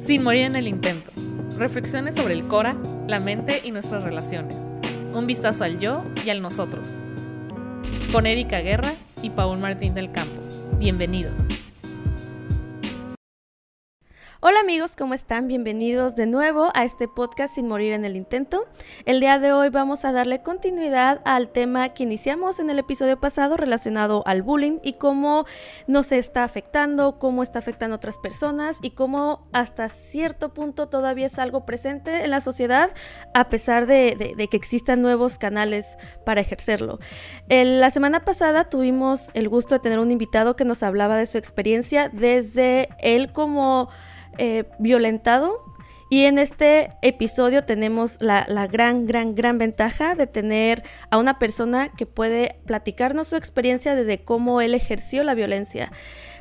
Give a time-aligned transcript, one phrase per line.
[0.00, 1.12] Sin morir en el intento.
[1.58, 4.62] Reflexiones sobre el Cora, la mente y nuestras relaciones.
[5.14, 6.88] Un vistazo al yo y al nosotros.
[8.12, 10.40] Con Erika Guerra y Paul Martín del Campo.
[10.78, 11.32] Bienvenidos.
[14.48, 15.48] Hola amigos, ¿cómo están?
[15.48, 18.64] Bienvenidos de nuevo a este podcast Sin Morir en el Intento.
[19.04, 23.18] El día de hoy vamos a darle continuidad al tema que iniciamos en el episodio
[23.18, 25.46] pasado relacionado al bullying y cómo
[25.88, 31.26] nos está afectando, cómo está afectando a otras personas y cómo hasta cierto punto todavía
[31.26, 32.90] es algo presente en la sociedad
[33.34, 37.00] a pesar de, que existan nuevos canales para ejercerlo.
[37.48, 41.36] la semana pasada tuvimos el gusto de tener un invitado que nos hablaba de su
[41.36, 43.88] experiencia desde él como
[44.38, 45.64] eh, violentado.
[46.08, 51.90] Y en este episodio tenemos la, gran, gran, gran ventaja de tener a una persona
[51.92, 55.90] que puede platicarnos su experiencia desde cómo él ejerció la violencia.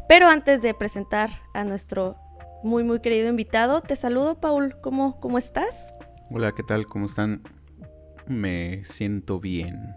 [0.08, 2.16] Pero antes de presentar a nuestro
[2.64, 4.76] muy, muy querido invitado, te saludo, Paul.
[4.82, 5.96] ¿Cómo, cómo estás?
[6.30, 6.86] Hola, ¿qué tal?
[6.86, 7.42] ¿Cómo están?
[8.28, 9.96] Me siento bien.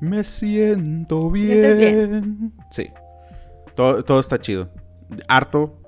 [0.00, 1.78] Me siento bien.
[1.78, 2.52] bien?
[2.70, 2.90] Sí.
[3.74, 4.70] Todo, todo está chido.
[5.28, 5.83] Harto,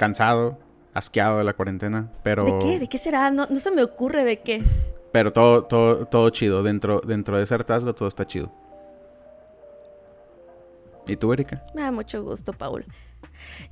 [0.00, 0.56] cansado,
[0.94, 2.42] asqueado de la cuarentena, pero...
[2.46, 2.78] ¿De qué?
[2.78, 3.30] ¿De qué será?
[3.30, 4.62] No, se me ocurre de qué.
[5.12, 6.62] Pero todo, todo, todo chido.
[6.62, 8.52] Dentro, dentro de ese hartazgo todo está chido.
[11.04, 11.64] ¿Y tú, Erika?
[11.74, 12.84] Me da mucho gusto, Paul.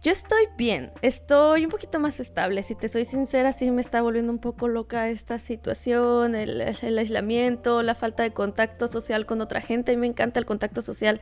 [0.02, 2.64] Yo estoy bien, estoy un poquito más estable.
[2.64, 6.98] Si te soy sincera, sí me está volviendo un poco loca esta situación, el, el
[6.98, 9.92] aislamiento, la falta de contacto social con otra gente.
[9.92, 11.20] A mí me encanta el contacto social,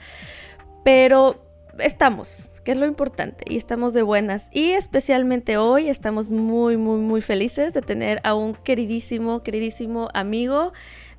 [0.82, 1.46] pero
[1.78, 4.48] estamos, que es lo importante, y estamos de buenas.
[4.52, 10.72] Y especialmente hoy estamos muy, muy, muy felices de tener a un queridísimo, queridísimo amigo,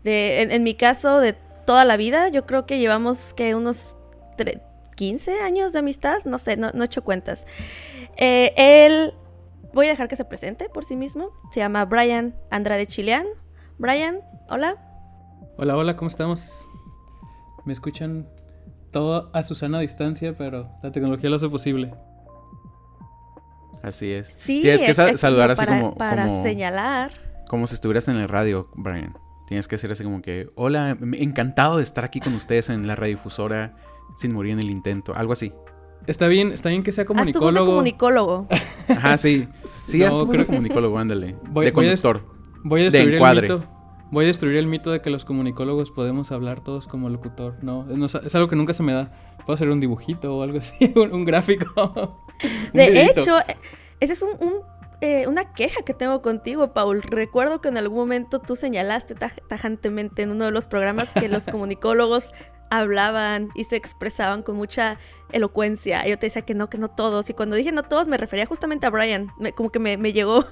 [0.04, 1.34] de, en, mi caso, de
[1.66, 2.30] toda la vida.
[2.30, 3.98] Yo creo que llevamos que unos
[4.96, 7.46] 15 años de amistad, no sé, no, he hecho cuentas.
[8.18, 9.14] Eh, él,
[9.74, 11.30] voy a dejar que se presente por sí mismo.
[11.52, 13.26] Se llama Brian Andrade Chilean.
[13.78, 14.78] Brian, hola.
[15.58, 16.68] Hola, hola, ¿cómo estamos?
[17.66, 18.28] ¿Me escuchan
[18.98, 21.94] todo a su sana distancia, pero la tecnología lo hace posible.
[23.84, 24.34] Así es.
[24.36, 27.12] Sí, Tienes que saludar así como, para señalar.
[27.48, 29.16] Como si estuvieras en el radio, Brian.
[29.48, 32.96] Tienes que hacer así como que, hola, encantado de estar aquí con ustedes en la
[32.96, 33.76] radiodifusora
[34.18, 35.54] sin morir en el intento, algo así.
[36.08, 37.50] Está bien, está bien que sea comunicólogo.
[37.50, 38.48] Haz comunicólogo.
[38.90, 39.48] Ajá, sí.
[39.86, 40.48] Sí, no, creo...
[40.48, 41.36] comunicólogo, ándale.
[41.52, 42.24] Voy, de conductor.
[42.64, 43.77] Voy a, destruir de El mito.
[44.10, 47.56] Voy a destruir el mito de que los comunicólogos podemos hablar todos como locutor.
[47.62, 49.12] No, es, algo que nunca se me da.
[49.46, 52.22] Puedo hacer un dibujito o algo así, un, gráfico.
[52.74, 53.38] de hecho,
[54.00, 54.26] esa es
[55.02, 57.04] eh, una queja que tengo contigo, Paul.
[57.04, 61.46] Recuerdo que en algún momento tú señalaste tajantemente en uno de los programas que los
[61.52, 62.32] comunicólogos
[62.70, 65.00] hablaban y se expresaban con mucha
[65.32, 66.06] elocuencia.
[66.08, 67.30] yo te decía que no, que no todos.
[67.30, 69.32] Y cuando dije no todos, me refería justamente a Brian.
[69.56, 70.46] como que me, me llegó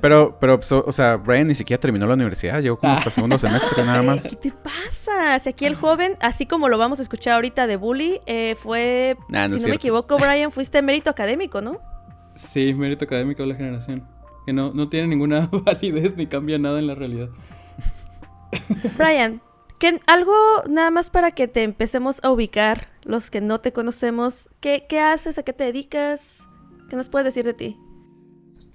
[0.00, 3.84] pero, pero, o sea, Brian ni siquiera terminó la universidad, llegó como hasta segundo semestre
[3.84, 4.28] nada más.
[4.28, 5.38] ¿Qué te pasa?
[5.38, 9.16] Si aquí el joven, así como lo vamos a escuchar ahorita de Bully, eh, fue,
[9.28, 11.80] si no me equivoco, Brian, fuiste mérito académico, ¿no?
[12.34, 14.08] Sí, mérito académico de la generación.
[14.46, 17.28] Que no, no tiene ninguna validez ni cambia nada en la realidad.
[18.96, 19.40] Brian,
[19.78, 20.34] que algo
[20.68, 25.00] nada más para que te empecemos a ubicar, los que no te conocemos, ¿qué, qué
[25.00, 25.38] haces?
[25.38, 26.48] ¿A qué te dedicas?
[26.88, 27.78] ¿Qué nos puedes decir de ti?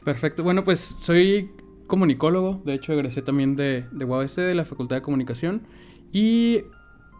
[0.07, 0.41] Perfecto.
[0.41, 1.51] Bueno, pues soy
[1.85, 2.62] comunicólogo.
[2.63, 5.63] De hecho, egresé también de, UABC, de la Facultad de Comunicación.
[6.13, 6.62] Y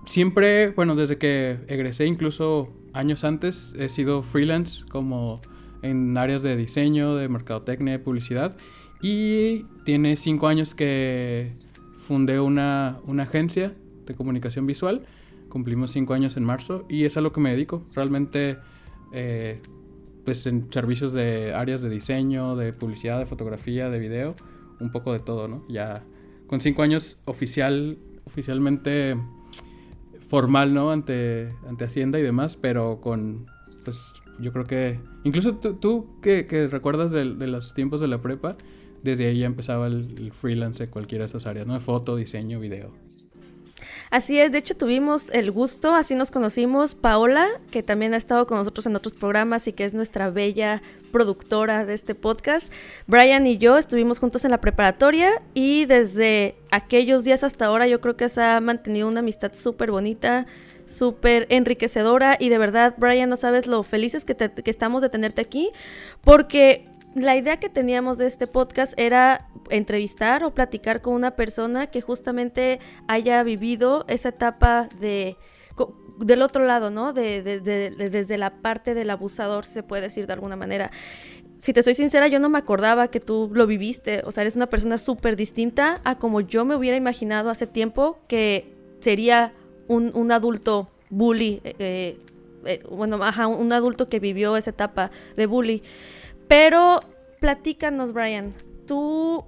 [0.06, 5.42] siempre, bueno, desde que egresé, incluso años antes, he sido freelance como
[5.82, 8.56] en áreas de diseño, de mercadotecnia, de publicidad.
[9.02, 11.58] Y tiene cinco años que
[11.98, 13.74] fundé una, una agencia
[14.06, 15.06] de comunicación visual.
[15.50, 17.86] Cumplimos cinco años en marzo y es a lo que me dedico.
[17.94, 18.60] Realmente
[19.12, 19.60] eh,
[20.28, 24.36] pues en servicios de áreas de diseño, de publicidad, de fotografía, de video,
[24.82, 25.66] un poco de todo, ¿no?
[25.70, 26.04] Ya
[26.48, 29.18] con cinco años oficial, oficialmente
[30.28, 30.92] formal, ¿no?
[30.92, 33.46] Ante, ante Hacienda y demás, pero con,
[33.86, 38.58] pues yo creo que, incluso tú, que, recuerdas de, los tiempos de la prepa,
[39.04, 41.80] desde ahí ya empezaba el, el freelance en cualquiera de esas áreas, ¿no?
[41.80, 43.07] Foto, diseño, video.
[44.10, 48.48] Así es, de hecho tuvimos el gusto, así nos conocimos, Paola, que también ha estado
[48.48, 50.82] con nosotros en otros programas y que es nuestra bella
[51.12, 52.72] productora de este podcast.
[53.06, 58.00] Brian y yo estuvimos juntos en la preparatoria y desde aquellos días hasta ahora yo
[58.00, 60.46] creo que se ha mantenido una amistad súper bonita,
[60.86, 65.42] súper enriquecedora y de verdad, Brian, no sabes lo felices que, que estamos de tenerte
[65.42, 65.70] aquí
[66.22, 71.88] porque la idea que teníamos de este podcast era entrevistar o platicar con una persona
[71.88, 75.36] que justamente haya vivido esa etapa de
[76.20, 77.14] del otro lado, ¿no?
[77.14, 80.92] De, desde la parte del abusador, se puede decir de alguna manera.
[81.60, 84.22] si te soy sincera, yo no me acordaba que tú lo viviste.
[84.26, 88.20] O sea, eres una persona súper distinta a como yo me hubiera imaginado hace tiempo
[88.28, 89.52] que sería
[89.88, 91.62] un, adulto bully.
[91.64, 92.20] Eh, eh,
[92.66, 95.84] eh, bueno, ajá, un adulto que vivió esa etapa de bully.
[96.48, 97.02] Pero
[97.40, 98.54] platícanos, Brian.
[98.86, 99.44] ¿Tú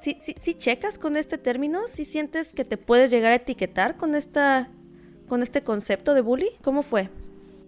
[0.00, 1.82] sí, sí, checas con este término?
[1.88, 4.68] ¿Sí sientes que te puedes llegar a etiquetar con, esta,
[5.28, 6.48] con este concepto de bully?
[6.62, 7.10] ¿Cómo fue?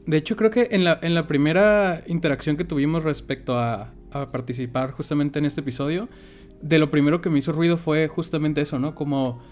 [0.07, 3.93] De hecho, creo que en la, en la primera interacción que tuvimos respecto a,
[4.33, 6.09] participar justamente en este episodio,
[6.63, 8.95] de lo primero que me hizo ruido fue justamente eso, ¿no?
[8.95, 9.43] Como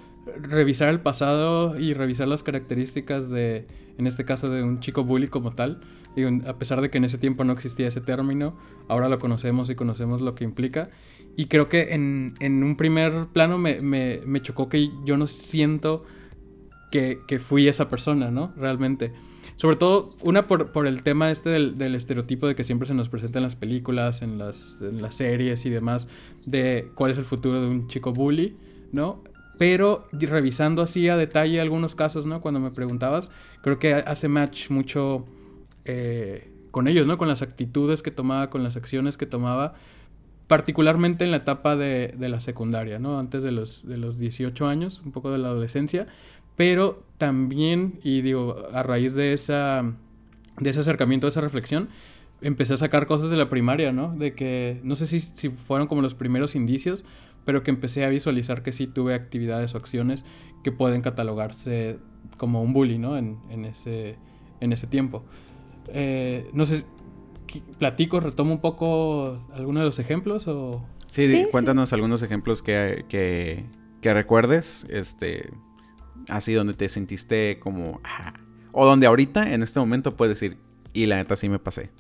[0.41, 3.67] revisar el pasado y revisar las características de,
[3.99, 5.81] en este caso, de un chico bully como tal.
[6.15, 8.57] Digo, a pesar de que en ese tiempo no existía ese término,
[8.89, 10.91] ahora lo conocemos y conocemos lo que implica.
[11.37, 15.27] Y creo que en, en un primer plano me, me, me, chocó que yo no
[15.27, 16.05] siento
[16.91, 18.53] que, que fui esa persona, ¿no?
[18.57, 19.13] Realmente.
[19.57, 22.95] Sobre todo, una por, por el tema este del, del, estereotipo de que siempre se
[22.95, 26.09] nos presenta en las películas, en las, en las series y demás,
[26.45, 28.55] de cuál es el futuro de un chico bully,
[28.93, 29.23] ¿no?
[29.59, 32.41] Pero revisando así a detalle algunos casos, ¿no?
[32.41, 33.31] Cuando me preguntabas,
[33.63, 35.25] creo que hace match mucho
[35.85, 37.17] eh, con ellos, ¿no?
[37.17, 39.75] Con las actitudes que tomaba, con las acciones que tomaba,
[40.47, 43.19] particularmente en la etapa de, de la secundaria, ¿no?
[43.19, 46.07] Antes de los, de los 18 años, un poco de la adolescencia,
[46.57, 49.85] pero también, y digo, a raíz de, esa,
[50.59, 51.89] de ese acercamiento, de esa reflexión,
[52.41, 54.15] empecé a sacar cosas de la primaria, ¿no?
[54.17, 57.05] De que, no sé si, si fueron como los primeros indicios,
[57.47, 60.27] pero que empecé a visualizar que sí tuve actividades o acciones
[60.63, 61.99] que pueden catalogarse
[62.37, 63.17] como un bully, ¿no?
[63.17, 64.17] En, en, ese,
[64.61, 65.25] en ese tiempo.
[65.89, 66.85] Eh, no sé,
[67.79, 70.85] platico, retomo un poco algunos de los ejemplos o...
[71.07, 73.65] Sí, cuéntanos algunos ejemplos que, que,
[74.01, 75.51] que recuerdes, este,
[76.29, 78.01] así donde te sentiste como...
[78.03, 78.35] Ah,
[78.73, 80.59] o donde ahorita, en este momento, puedes decir,
[80.93, 81.91] y la neta sí me pasé.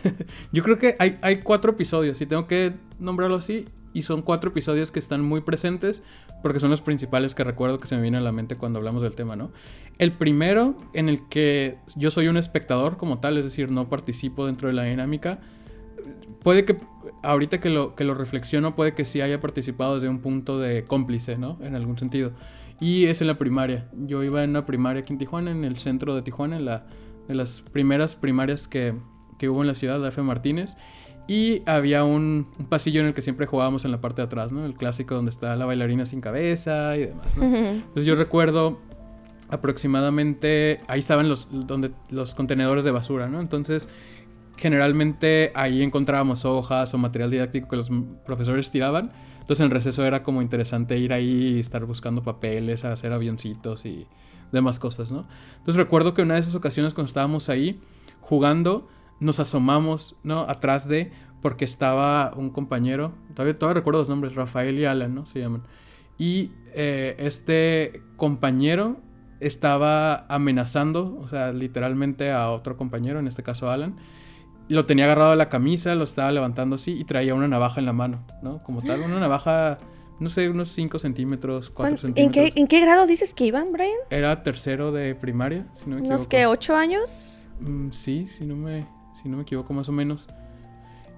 [0.52, 4.50] Yo creo que hay, hay cuatro episodios, y tengo que nombrarlo así, y son cuatro
[4.50, 6.02] episodios que están muy presentes
[6.42, 9.02] porque son los principales que recuerdo que se me vienen a la mente cuando hablamos
[9.02, 9.52] del tema, ¿no?
[9.98, 14.46] El primero en el que yo soy un espectador como tal, es decir, no participo
[14.46, 15.40] dentro de la dinámica,
[16.42, 16.76] puede que
[17.22, 20.84] ahorita que lo, que lo reflexiono, puede que sí haya participado desde un punto de
[20.84, 21.58] cómplice, ¿no?
[21.62, 22.32] En algún sentido.
[22.80, 23.88] Y es en la primaria.
[23.92, 26.86] Yo iba en una primaria aquí en Tijuana, en el centro de Tijuana, en la
[27.28, 28.94] de las primeras primarias que,
[29.38, 30.22] que hubo en la ciudad, de F.
[30.22, 30.76] Martínez.
[31.32, 34.52] Y había un, un, pasillo en el que siempre jugábamos en la parte de atrás,
[34.52, 34.66] ¿no?
[34.66, 37.44] El clásico donde está la bailarina sin cabeza y demás, ¿no?
[37.44, 38.80] Entonces yo recuerdo
[39.48, 43.40] aproximadamente, ahí estaban los, donde, los contenedores de basura, ¿no?
[43.40, 43.88] Entonces
[44.56, 47.88] generalmente ahí encontrábamos hojas o material didáctico que los
[48.26, 49.12] profesores tiraban
[49.42, 53.84] entonces en el receso era como interesante ir ahí y estar buscando papeles, hacer avioncitos
[53.86, 54.06] y
[54.52, 55.26] demás cosas, ¿no?
[55.58, 57.80] Entonces recuerdo que una de esas ocasiones cuando estábamos ahí
[58.20, 58.88] jugando,
[59.22, 60.40] nos asomamos, ¿no?
[60.40, 65.26] Atrás de, porque estaba un compañero, todavía, todavía recuerdo los nombres, Rafael y Alan, ¿no?
[65.26, 65.62] Se llaman.
[66.18, 68.98] Y eh, este compañero
[69.38, 73.96] estaba amenazando, o sea, literalmente a otro compañero, en este caso Alan,
[74.68, 77.86] lo tenía agarrado a la camisa, lo estaba levantando así y traía una navaja en
[77.86, 78.62] la mano, ¿no?
[78.64, 79.78] Como tal, una navaja,
[80.18, 82.52] no sé, unos 5 centímetros, 4 centímetros.
[82.56, 83.90] ¿en qué, grado dices que iban, Brian?
[84.10, 86.14] Era tercero de primaria, si no me equivoco.
[86.16, 87.46] ¿Unos que 8 años?
[87.60, 88.86] Mm, sí, si no, me,
[89.22, 90.28] si no me equivoco, más o menos.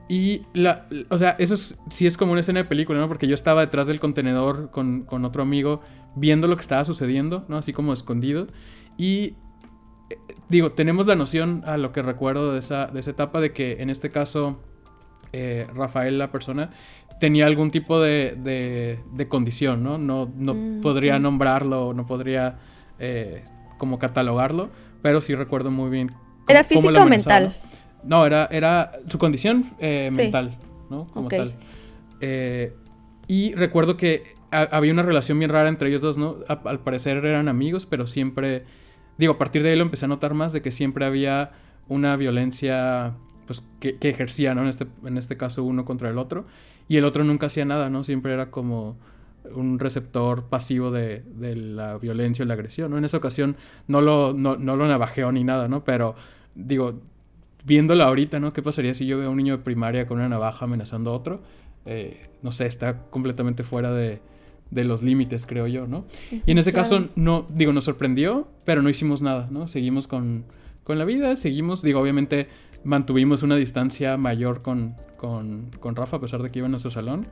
[0.08, 3.08] Y la, o sea, eso sí es como una escena de película, ¿no?
[3.08, 5.80] Porque yo estaba detrás del contenedor con, con otro amigo
[6.14, 7.56] viendo lo que estaba sucediendo, ¿no?
[7.56, 8.48] Así como escondido.
[8.98, 9.36] Y
[10.48, 13.80] digo, tenemos la noción a lo que recuerdo de esa, de esa etapa de que
[13.80, 14.60] en este caso
[15.32, 16.70] eh, Rafael, la persona,
[17.18, 19.98] tenía algún tipo de, de, condición, ¿no?
[19.98, 22.58] No, no mm, podría nombrarlo, no podría
[23.00, 23.42] eh,
[23.76, 24.70] como catalogarlo,
[25.02, 26.12] pero sí recuerdo muy bien.
[26.46, 27.56] ¿Era físico o mental?
[27.60, 27.73] ¿no?
[28.26, 30.56] Era, era su condición eh, mental,
[30.90, 31.06] ¿no?
[31.06, 31.54] Como tal.
[33.26, 36.36] y recuerdo que había una relación bien rara entre ellos dos, ¿no?
[36.46, 38.64] al parecer eran amigos, pero siempre
[39.18, 41.52] digo, a partir de ahí lo empecé a notar más de que siempre había
[41.88, 43.14] una violencia
[43.46, 44.62] pues que, ejercía, ¿no?
[44.62, 46.46] En este, en este caso uno contra el otro.
[46.88, 48.04] Y el otro nunca hacía nada, ¿no?
[48.04, 48.96] Siempre era como
[49.54, 52.98] un receptor pasivo de, de la violencia o la agresión, ¿no?
[52.98, 53.56] En esa ocasión
[53.86, 55.84] no lo, no, no lo navajeó ni nada, ¿no?
[55.84, 56.14] Pero,
[56.54, 57.00] digo,
[57.64, 58.52] viéndola ahorita, ¿no?
[58.52, 61.14] ¿Qué pasaría si yo veo a un niño de primaria con una navaja amenazando a
[61.14, 61.42] otro?
[61.86, 64.20] Eh, no sé, está completamente fuera de,
[64.70, 66.04] de los límites, creo yo, ¿no?
[66.30, 69.68] y en ese caso, no, digo, nos sorprendió, pero no hicimos nada, ¿no?
[69.68, 70.44] Seguimos con,
[70.82, 72.48] con la vida, seguimos, digo, obviamente
[72.84, 76.90] mantuvimos una distancia mayor con, con, con, Rafa, a pesar de que iba en nuestro
[76.90, 77.26] salón.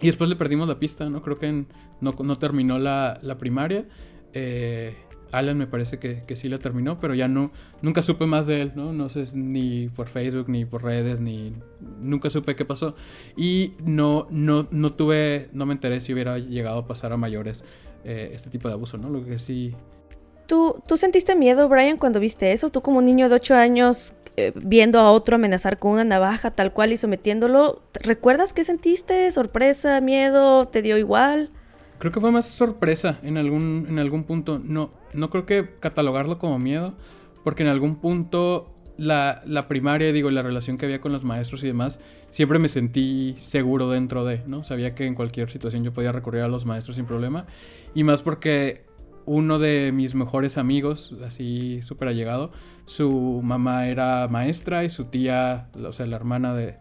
[0.00, 1.22] Y después le perdimos la pista, ¿no?
[1.22, 1.64] Creo que
[2.00, 3.86] no, no, terminó la, la primaria.
[4.32, 4.96] Eh,
[5.32, 8.62] Alan me parece que, que, sí la terminó, pero ya no, nunca supe más de
[8.62, 8.92] él, ¿no?
[8.92, 11.54] No sé ni por Facebook, ni por redes, ni
[12.00, 12.94] nunca supe qué pasó.
[13.36, 17.64] Y no, no, no tuve, no me enteré si hubiera llegado a pasar a mayores
[18.04, 19.08] eh, este tipo de abuso, ¿no?
[19.08, 19.74] Lo que sí...
[20.46, 22.68] ¿Tú, ¿Tú sentiste miedo, Brian, cuando viste eso?
[22.68, 26.50] Tú como un niño de 8 años eh, viendo a otro amenazar con una navaja
[26.50, 29.30] tal cual y sometiéndolo, ¿recuerdas qué sentiste?
[29.30, 30.00] ¿Sorpresa?
[30.00, 30.68] ¿Miedo?
[30.68, 31.50] ¿Te dio igual?
[32.02, 34.58] Creo que fue más sorpresa en algún, en algún punto.
[34.58, 36.94] No, no creo que catalogarlo como miedo,
[37.44, 41.62] porque en algún punto la, la, primaria, digo, la relación que había con los maestros
[41.62, 42.00] y demás,
[42.32, 44.64] siempre me sentí seguro dentro de, ¿no?
[44.64, 47.46] Sabía que en cualquier situación yo podía recurrir a los maestros sin problema.
[47.94, 48.84] Y más porque
[49.24, 52.50] uno de mis mejores amigos, así súper allegado,
[52.84, 56.78] su mamá era maestra y su tía, o sea, la hermana de,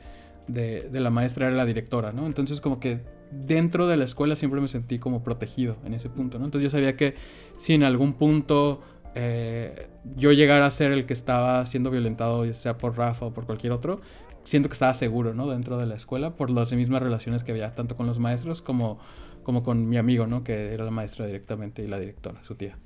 [0.47, 2.25] de, de la maestra era la directora, ¿no?
[2.25, 6.37] Entonces como que dentro de la escuela siempre me sentí como protegido en ese punto.
[6.37, 7.15] Entonces yo sabía que
[7.57, 8.81] si en algún punto
[9.15, 13.33] eh, yo llegara a ser el que estaba siendo violentado, ya sea por Rafa o
[13.33, 14.01] por cualquier otro,
[14.43, 15.49] siento que estaba seguro, ¿no?
[15.49, 18.99] Dentro de la escuela, por las mismas relaciones que había, tanto con los maestros como,
[19.43, 20.43] como con mi amigo, ¿no?
[20.43, 22.77] Que era la maestra directamente y la directora, su tía.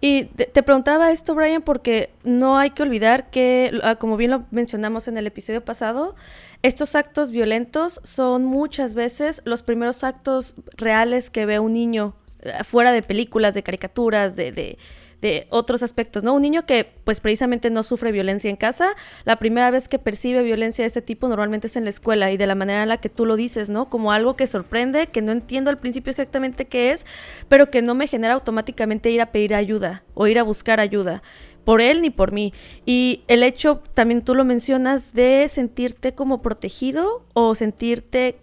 [0.00, 4.44] Y te, preguntaba esto, Brian, porque no hay que olvidar que, ah, como bien lo
[4.50, 6.14] mencionamos en el episodio pasado,
[6.64, 12.64] estos actos violentos son muchas veces los primeros actos reales que ve un niño eh,
[12.64, 14.78] fuera de películas, de caricaturas, de, de
[15.24, 16.34] de otros aspectos, ¿no?
[16.34, 18.90] Un niño que pues precisamente no sufre violencia en casa,
[19.24, 22.36] la primera vez que percibe violencia de este tipo normalmente es en la escuela y
[22.36, 23.88] de la manera en la que tú lo dices, ¿no?
[23.88, 27.06] Como algo que sorprende, que no entiendo al principio exactamente qué es,
[27.48, 31.22] pero que no me genera automáticamente ir a pedir ayuda o ir a buscar ayuda
[31.64, 32.52] por él ni por mí.
[32.86, 38.36] Y el hecho, también tú lo mencionas, de sentirte como protegido o sentirte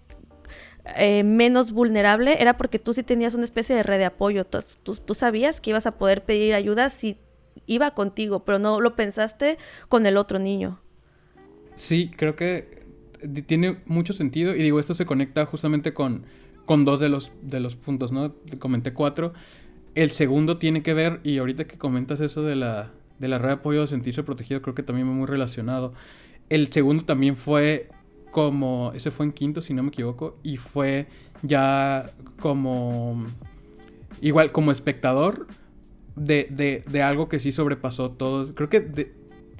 [0.96, 4.46] eh, menos vulnerable era porque tú sí tenías una especie de red de apoyo.
[4.46, 7.18] Tú, tú, sabías que ibas a poder pedir ayuda si
[7.68, 9.58] iba contigo, pero no lo pensaste
[9.90, 10.80] con el otro niño.
[11.76, 12.82] Sí, creo que
[13.46, 16.26] tiene mucho sentido y digo, esto se conecta justamente con,
[16.66, 18.34] con dos de los, de los puntos, ¿no?
[18.60, 19.34] Comenté cuatro.
[19.94, 23.48] El segundo tiene que ver, y ahorita que comentas eso de la, de la red
[23.48, 25.94] de apoyo, de sentirse protegido, creo que también va muy relacionado.
[26.50, 27.90] El segundo también fue
[28.32, 31.08] como, ese fue en quinto si no me equivoco, y fue
[31.44, 33.26] ya como,
[34.22, 35.48] igual como espectador
[36.16, 39.12] de, de, de algo que sí sobrepasó todo, creo que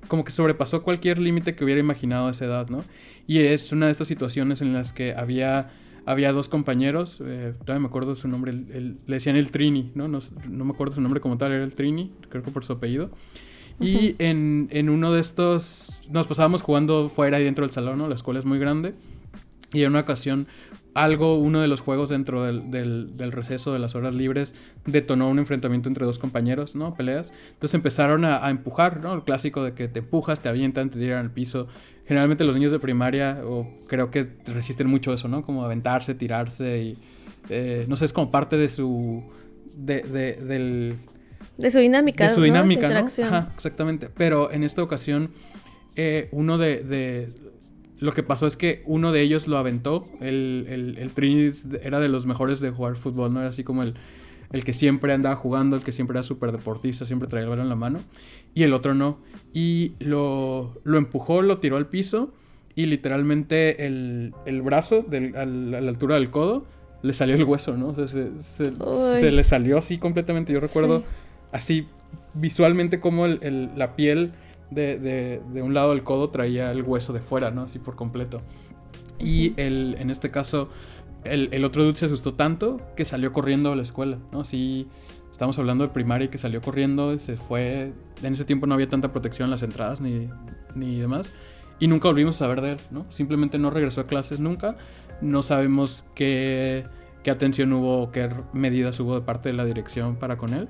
[0.08, 2.84] como que sobrepasó cualquier límite que hubiera imaginado a esa edad, ¿no?
[3.28, 5.72] Y es una de estas situaciones en las que había,
[6.06, 10.08] había dos compañeros, eh, todavía me acuerdo su nombre, le decían el Trini, ¿no?
[10.08, 10.20] ¿no?
[10.50, 10.66] ¿no?
[10.66, 13.12] me acuerdo su nombre como tal, era el Trini, creo que por su apellido.
[13.82, 18.08] Y en, en, uno de estos nos pasábamos jugando fuera y dentro del salón, ¿no?
[18.08, 18.94] La escuela es muy grande.
[19.74, 20.48] Y en una ocasión,
[20.94, 24.54] algo, uno de los juegos dentro del, del, del, receso de las horas libres,
[24.86, 26.94] detonó un enfrentamiento entre dos compañeros, ¿no?
[26.94, 27.32] Peleas.
[27.54, 29.14] Entonces empezaron a, empujar, ¿no?
[29.14, 31.68] El clásico de que te empujas, te avientan, te tiran al piso.
[32.06, 35.46] Generalmente los niños de primaria, o creo que resisten mucho eso, ¿no?
[35.46, 36.98] Como aventarse, tirarse y...
[37.50, 39.24] Eh, no sé, es como parte de su...
[39.76, 40.98] De, de, del
[41.62, 42.28] de su dinámica.
[42.28, 43.08] De su dinámica, ¿no?
[43.26, 44.10] Ajá, exactamente.
[44.16, 45.32] Pero en esta ocasión,
[45.96, 47.30] eh, uno de,
[48.00, 50.06] Lo que pasó es que uno de ellos lo aventó.
[50.22, 51.52] El, el, el Trini
[51.84, 53.40] era de los mejores de jugar fútbol, ¿no?
[53.42, 53.94] Era así como el,
[54.52, 57.66] el que siempre andaba jugando, el que siempre era súper deportista, siempre traía el balón
[57.66, 58.00] en la mano.
[58.54, 59.20] Y el otro no.
[59.54, 62.34] Y lo, lo empujó, lo tiró al piso.
[62.74, 66.66] Y literalmente el, el brazo a la altura del codo
[67.02, 67.90] le salió el hueso, ¿no?
[67.90, 70.54] O sea, se, se, le salió así completamente.
[70.54, 71.04] Yo recuerdo
[71.52, 71.88] así
[72.34, 74.34] visualmente como la piel
[74.70, 77.64] de, un lado del codo traía el hueso de fuera, ¿no?
[77.64, 78.42] Así por completo.
[79.20, 80.70] Y el, en este caso,
[81.24, 84.44] el, otro dude se asustó tanto que salió corriendo a la escuela, ¿no?
[84.44, 84.88] Sí,
[85.32, 87.94] estamos hablando de primaria que salió corriendo, se fue.
[88.24, 90.30] En ese tiempo no había tanta protección en las entradas ni,
[90.76, 91.34] ni demás.
[91.80, 93.06] Y nunca volvimos a saber de él, ¿no?
[93.12, 94.78] Simplemente no regresó a clases nunca.
[95.20, 96.86] No sabemos qué,
[97.24, 100.70] qué atención hubo, qué medidas hubo de parte de la dirección para con él.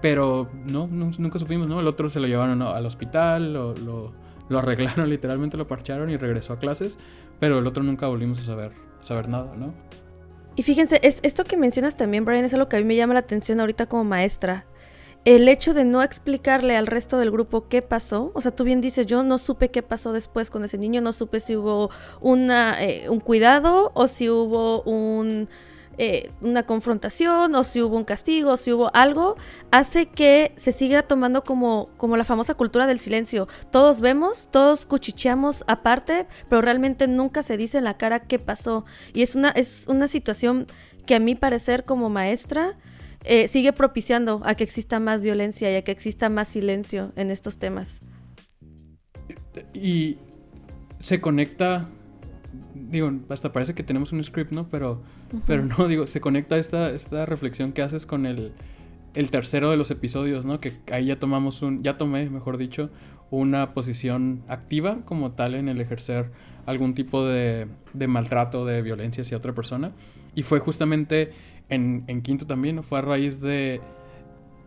[0.00, 1.80] Pero no, nunca supimos, ¿no?
[1.80, 6.52] El otro se lo llevaron al hospital, lo, lo, arreglaron literalmente, lo parcharon y regresó
[6.52, 6.98] a clases,
[7.40, 9.74] pero el otro nunca volvimos a saber, saber nada, ¿no?
[10.54, 13.14] Y fíjense, es, esto que mencionas también, Brian, es algo que a mí me llama
[13.14, 14.66] la atención ahorita como maestra.
[15.24, 18.80] El hecho de no explicarle al resto del grupo qué pasó, o sea, tú bien
[18.80, 21.90] dices, yo no supe qué pasó después con ese niño, no supe si hubo
[22.20, 25.48] una, eh, un cuidado o si hubo un,
[25.98, 29.36] eh, una confrontación o si hubo un castigo, o si hubo algo,
[29.70, 33.48] hace que se siga tomando como, como la famosa cultura del silencio.
[33.70, 38.84] Todos vemos, todos cuchicheamos aparte, pero realmente nunca se dice en la cara qué pasó.
[39.12, 40.66] Y es una, es una situación
[41.04, 42.76] que a mi parecer como maestra
[43.24, 47.30] eh, sigue propiciando a que exista más violencia y a que exista más silencio en
[47.30, 48.02] estos temas.
[49.74, 50.18] Y
[51.00, 51.88] se conecta,
[52.74, 54.68] digo, hasta parece que tenemos un script, ¿no?
[54.68, 55.02] Pero,
[55.46, 58.52] pero no, digo, se conecta esta, esta reflexión que haces con el,
[59.14, 60.60] el tercero de los episodios, ¿no?
[60.60, 62.90] Que ahí ya tomamos un, ya tomé, mejor dicho,
[63.30, 66.30] una posición activa como tal en el ejercer
[66.66, 69.92] algún tipo de, de maltrato, de violencia hacia otra persona.
[70.34, 71.32] Y fue justamente
[71.68, 73.80] en, en quinto también, fue a raíz de...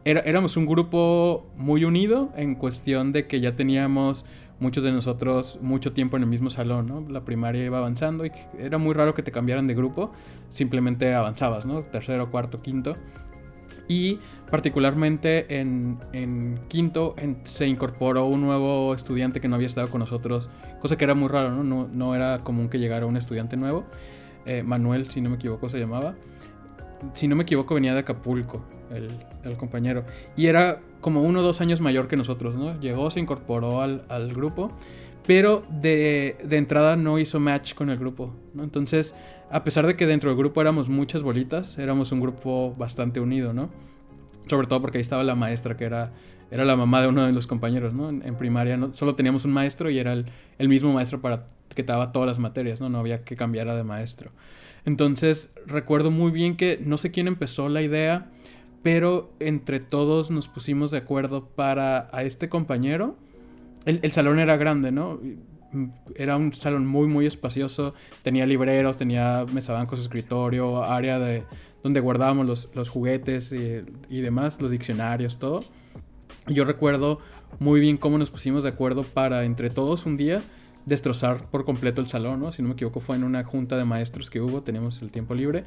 [0.03, 4.25] Era, éramos un grupo muy unido en cuestión de que ya teníamos
[4.61, 7.05] muchos de nosotros mucho tiempo en el mismo salón, ¿no?
[7.09, 10.13] La primaria iba avanzando y era muy raro que te cambiaran de grupo,
[10.49, 11.65] simplemente avanzabas.
[11.91, 12.95] Tercero, cuarto, quinto.
[13.87, 20.49] Y particularmente en, quinto se incorporó un nuevo estudiante que no había estado con nosotros,
[20.79, 22.15] cosa que era muy raro, ¿no?
[22.15, 23.85] Era común que llegara un estudiante nuevo.
[24.45, 26.15] Eh, Manuel, si no me equivoco, se llamaba.
[27.13, 30.05] Si no me equivoco, venía de Acapulco, el, compañero.
[30.35, 32.79] Y era como uno o dos años mayor que nosotros, ¿no?
[32.79, 34.72] Llegó, se incorporó al, al grupo,
[35.25, 38.63] pero de, de, entrada no hizo match con el grupo, ¿no?
[38.63, 39.13] Entonces
[39.51, 43.53] a pesar de que dentro del grupo éramos muchas bolitas, éramos un grupo bastante unido,
[43.53, 43.70] ¿no?
[44.48, 46.13] Sobre todo porque ahí estaba la maestra, que era,
[46.50, 48.10] era la mamá de uno de los compañeros, ¿no?
[48.10, 50.25] En, primaria no, solo teníamos un maestro y era el,
[50.58, 52.89] el, mismo maestro para que daba todas las materias, ¿no?
[52.89, 54.31] No había que cambiar de maestro.
[54.86, 58.31] Entonces, recuerdo muy bien que no sé quién empezó la idea,
[58.83, 63.15] pero entre todos nos pusimos de acuerdo para a este compañero.
[63.85, 65.19] El, el salón era grande, ¿no?
[66.15, 67.93] era un salón muy, muy espacioso.
[68.23, 71.43] Tenía libreros, tenía mesabancos, escritorio, área de
[71.83, 75.63] donde guardábamos los, los juguetes y, y, demás, los diccionarios, todo.
[76.47, 77.19] Yo recuerdo
[77.59, 80.43] muy bien cómo nos pusimos de acuerdo para entre todos un día
[80.85, 82.51] destrozar por completo el salón, ¿no?
[82.51, 85.35] Si no me equivoco fue en una junta de maestros que hubo, teníamos el tiempo
[85.35, 85.63] libre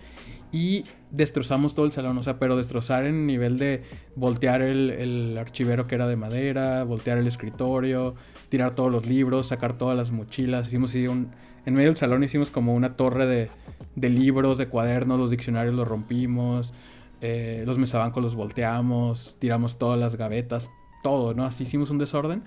[0.52, 3.83] y destrozamos todo el salón, o sea, pero destrozar en nivel de
[4.16, 8.14] voltear el, el archivero que era de madera, voltear el escritorio,
[8.49, 11.30] tirar todos los libros, sacar todas las mochilas, hicimos un,
[11.66, 13.50] en medio del salón hicimos como una torre de,
[13.94, 16.74] de libros, de cuadernos, los diccionarios los rompimos,
[17.20, 20.70] eh, los mesabancos los volteamos, tiramos todas las gavetas,
[21.03, 21.44] todo, ¿no?
[21.44, 22.42] Así hicimos un desorden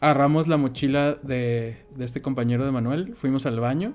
[0.00, 3.94] agarramos la mochila de, este compañero de Manuel, fuimos al baño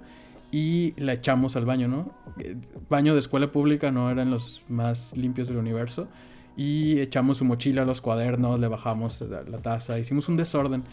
[0.51, 2.11] y la echamos al baño, ¿no?
[2.39, 2.55] Eh,
[2.89, 6.07] baño de escuela pública no eran los más limpios del universo.
[6.57, 10.85] Y echamos su mochila, los cuadernos, le bajamos la, la taza, hicimos un desorden.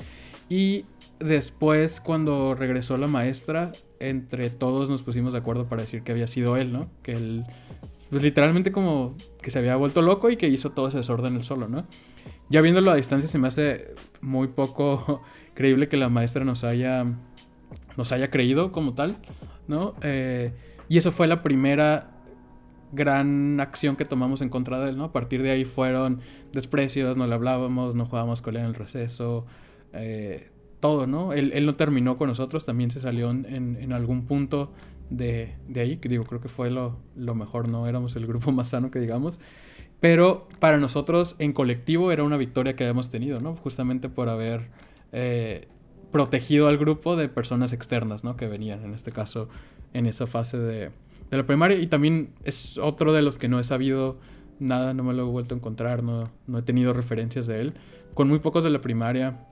[0.48, 0.86] Y
[1.20, 6.26] después, cuando regresó la maestra, entre todos nos pusimos de acuerdo para decir que había
[6.26, 6.88] sido él, ¿no?
[7.02, 7.44] Que él,
[8.10, 11.44] pues literalmente como que se había vuelto loco y que hizo todo ese desorden él
[11.44, 11.86] solo, ¿no?
[12.52, 15.22] Ya viéndolo a distancia se me hace muy poco
[15.54, 17.06] creíble que la maestra nos haya,
[17.96, 19.16] nos haya creído como tal,
[19.68, 19.94] ¿no?
[20.02, 20.52] Eh,
[20.86, 22.10] y eso fue la primera
[22.92, 25.04] gran acción que tomamos en contra de él, ¿no?
[25.04, 26.20] A partir de ahí fueron
[26.52, 29.46] desprecios, no le hablábamos, no jugábamos con él en el receso,
[29.94, 31.32] eh, todo, ¿no?
[31.32, 33.46] Él, él, no terminó con nosotros, también se salió en,
[33.80, 34.72] en algún punto
[35.16, 37.86] de, de, ahí, que digo, creo que fue lo, lo mejor, ¿no?
[37.86, 39.40] Éramos el grupo más sano que digamos.
[40.02, 43.54] Pero para nosotros en colectivo era una victoria que habíamos tenido, ¿no?
[43.54, 44.68] Justamente por haber
[45.12, 45.68] eh,
[46.10, 48.36] protegido al grupo de personas externas, ¿no?
[48.36, 49.48] Que venían, en este caso,
[49.92, 50.90] en esa fase de,
[51.30, 51.78] de la primaria.
[51.78, 54.18] Y también es otro de los que no he sabido
[54.58, 57.74] nada, no me lo he vuelto a encontrar, no, no he tenido referencias de él.
[58.14, 59.46] Con muy pocos de la primaria,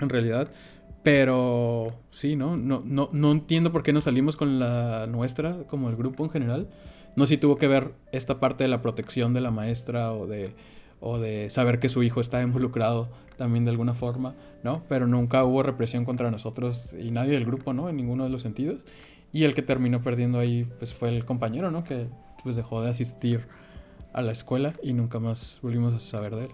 [0.00, 0.50] en realidad.
[1.04, 2.56] Pero sí, ¿no?
[2.56, 6.30] No, no, no entiendo por qué no salimos con la nuestra, como el grupo en
[6.30, 6.68] general.
[7.16, 10.26] No sé si tuvo que ver esta parte de la protección de la maestra o
[10.26, 10.54] de,
[11.00, 14.82] o de saber que su hijo está involucrado también de alguna forma, ¿no?
[14.88, 17.88] Pero nunca hubo represión contra nosotros y nadie del grupo, ¿no?
[17.88, 18.84] En ninguno de los sentidos.
[19.32, 21.84] Y el que terminó perdiendo ahí, pues fue el compañero, ¿no?
[21.84, 22.06] Que
[22.42, 23.46] pues dejó de asistir
[24.12, 26.50] a la escuela y nunca más volvimos a saber de él.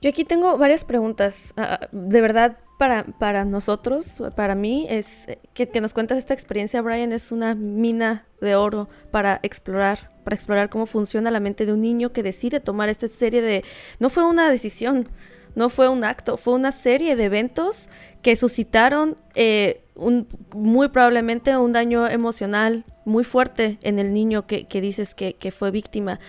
[0.00, 1.54] Yo aquí tengo varias preguntas.
[1.56, 6.80] Uh, de verdad, para, para nosotros, para mí, es que, que, nos cuentas esta experiencia,
[6.80, 11.72] Brian, es una mina de oro para explorar, para explorar cómo funciona la mente de
[11.72, 13.64] un niño que decide tomar esta serie de...
[13.98, 15.08] No fue una decisión,
[15.56, 17.90] no fue un acto, fue una serie de eventos
[18.22, 24.68] que suscitaron eh, un, muy probablemente un daño emocional muy fuerte en el niño que,
[24.68, 26.20] que dices que, que, fue víctima.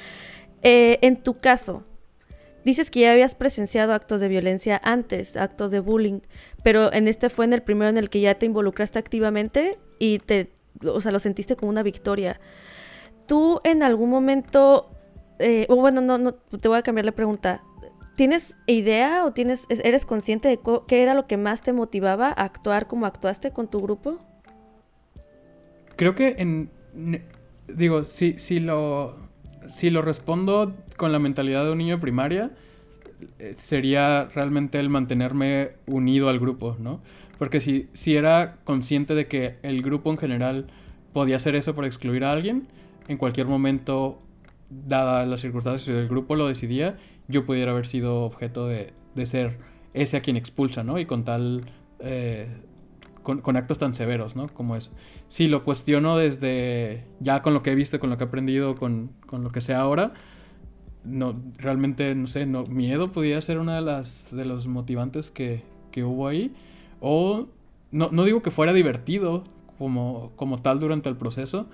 [0.64, 1.84] Eh, en tu caso,
[2.70, 6.20] Dices que ya habías presenciado actos de violencia antes, actos de bullying,
[6.64, 10.20] pero en este fue en el primero en el que ya te involucraste activamente y
[10.20, 10.52] te,
[10.86, 12.40] o sea, lo sentiste como una victoria.
[13.26, 14.92] ¿Tú en algún momento,
[15.40, 17.64] eh, bueno, no, no, te voy a cambiar la pregunta.
[18.16, 22.44] ¿Tienes idea o tienes, eres consciente de qué era lo que más te motivaba a
[22.44, 24.20] actuar como actuaste con tu grupo?
[25.96, 26.70] Creo que en,
[27.68, 29.29] digo, si, si lo
[29.70, 32.52] si lo respondo con la mentalidad de un niño de primaria,
[33.38, 37.02] eh, sería realmente el mantenerme unido al grupo, ¿no?
[37.38, 40.68] Porque si, si era consciente de que el grupo en general
[41.14, 42.68] podía hacer eso por excluir a alguien,
[43.08, 44.20] en cualquier momento,
[44.70, 49.26] dadas las circunstancias, si el grupo lo decidía, yo pudiera haber sido objeto de, de
[49.26, 49.58] ser
[49.94, 51.00] ese a quien expulsa, ¿no?
[51.00, 51.66] Y con tal...
[52.00, 52.48] Eh,
[53.24, 54.48] con, actos tan severos, ¿no?
[54.48, 54.92] Como eso.
[55.28, 58.76] Si lo cuestiono desde ya con lo que he visto, con lo que he aprendido,
[58.76, 60.14] con, con lo que sé ahora,
[61.04, 65.64] no, realmente, no sé, no, miedo podría ser una de las de los motivantes que,
[65.92, 66.54] que hubo ahí.
[67.00, 67.48] O
[67.92, 69.44] no, no, digo que fuera divertido
[69.78, 71.68] como, como tal durante el proceso,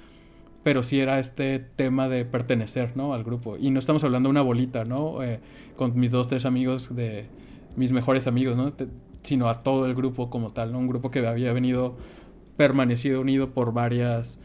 [0.63, 3.13] pero sí era este tema de pertenecer, ¿no?
[3.13, 3.57] Al grupo.
[3.57, 5.21] Y no estamos hablando de una bolita, ¿no?
[5.23, 5.39] Eh,
[5.75, 7.27] con mis dos, tres amigos de
[7.75, 8.71] mis mejores amigos, ¿no?
[9.25, 10.79] Sino a todo el grupo como tal, ¿no?
[10.79, 11.97] Un grupo que había venido
[12.55, 14.37] permanecido unido por varias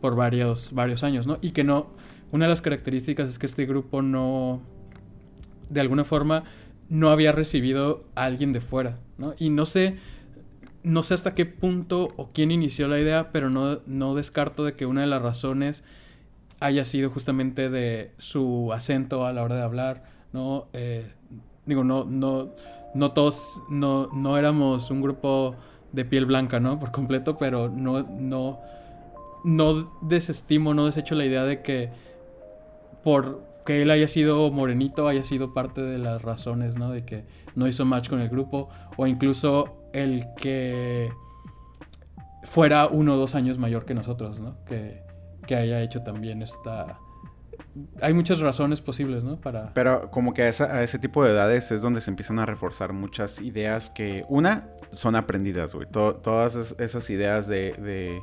[0.00, 1.38] por varios varios años, ¿no?
[1.40, 1.88] Y que no
[2.32, 4.62] una de las características es que este grupo no,
[5.68, 6.44] de alguna forma,
[6.88, 9.34] no había recibido a alguien de fuera, ¿no?
[9.38, 9.98] Y no sé,
[10.82, 14.74] no sé hasta qué punto o quién inició la idea, pero no, no descarto de
[14.74, 15.84] que una de las razones
[16.58, 20.68] haya sido justamente de su acento a la hora de hablar, ¿no?
[20.72, 21.12] Eh,
[21.66, 22.50] digo, no, no,
[22.94, 25.54] no todos, no, no éramos un grupo
[25.92, 26.78] de piel blanca, ¿no?
[26.78, 28.60] Por completo, pero no, no,
[29.44, 31.90] no desestimo, no desecho la idea de que
[33.02, 36.90] por que él haya sido morenito haya sido parte de las razones, ¿no?
[36.90, 37.24] De que
[37.54, 41.12] no hizo match con el grupo o incluso el que
[42.44, 44.56] fuera uno o dos años mayor que nosotros, ¿no?
[44.64, 45.02] Que,
[45.46, 46.98] que haya hecho también esta...
[48.00, 49.40] Hay muchas razones posibles, ¿no?
[49.40, 49.72] Para...
[49.74, 53.40] Pero como que a, ese tipo de edades es donde se empiezan a reforzar muchas
[53.40, 55.86] ideas que, una, son aprendidas, güey.
[55.90, 58.22] todas esas ideas de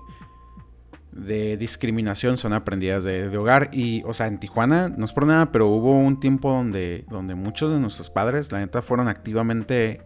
[1.12, 3.70] de discriminación son aprendidas de, hogar.
[3.74, 7.36] Y, o sea, en Tijuana, no es por nada, pero hubo un tiempo donde, donde
[7.36, 10.02] muchos de nuestros padres, la neta, fueron activamente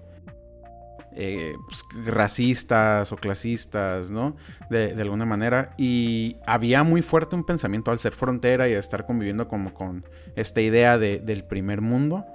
[1.16, 4.36] eh, pues, racistas o clasistas, ¿no?
[4.70, 5.74] De, alguna manera.
[5.78, 10.06] Y había muy fuerte un pensamiento al ser frontera y a estar conviviendo como con
[10.36, 12.26] esta idea del primer mundo.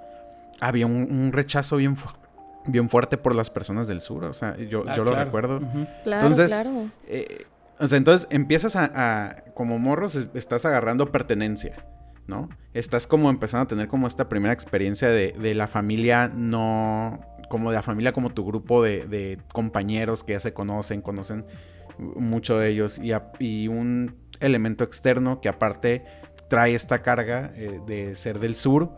[0.60, 1.96] Había un, rechazo bien,
[2.66, 4.24] bien fuerte por las personas del sur.
[4.24, 5.60] O sea, yo, ah, yo lo recuerdo.
[6.04, 6.86] Claro, Entonces, claro.
[7.06, 7.46] Eh,
[7.80, 11.84] o sea, entonces empiezas a, como morros, estás agarrando pertenencia,
[12.28, 12.48] ¿no?
[12.74, 17.76] Estás como empezando a tener como esta primera experiencia de, la familia no, como de
[17.76, 21.44] la familia como tu grupo de, compañeros que ya se conocen, conocen
[21.98, 23.00] mucho de ellos
[23.40, 26.04] y, un elemento externo que aparte
[26.48, 28.92] trae esta carga eh, de ser del sur,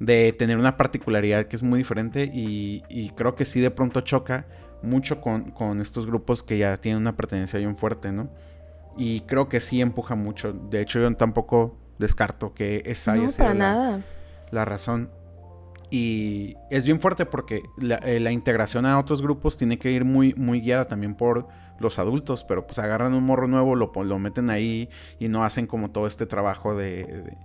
[0.00, 4.00] de tener una particularidad que es muy diferente y, y creo que sí de pronto
[4.00, 4.46] choca
[4.82, 8.28] mucho con, estos grupos que ya tienen una pertenencia bien fuerte, ¿no?
[8.96, 10.52] Y creo que sí empuja mucho.
[10.52, 14.00] De hecho, yo tampoco descarto que esa no, para nada.
[14.50, 15.10] La, razón.
[15.90, 20.34] Y es bien fuerte porque eh, la, integración a otros grupos tiene que ir muy,
[20.34, 24.50] muy guiada también por los adultos, pero pues agarran un morro nuevo, lo, lo meten
[24.50, 27.36] ahí y no hacen como todo este trabajo de,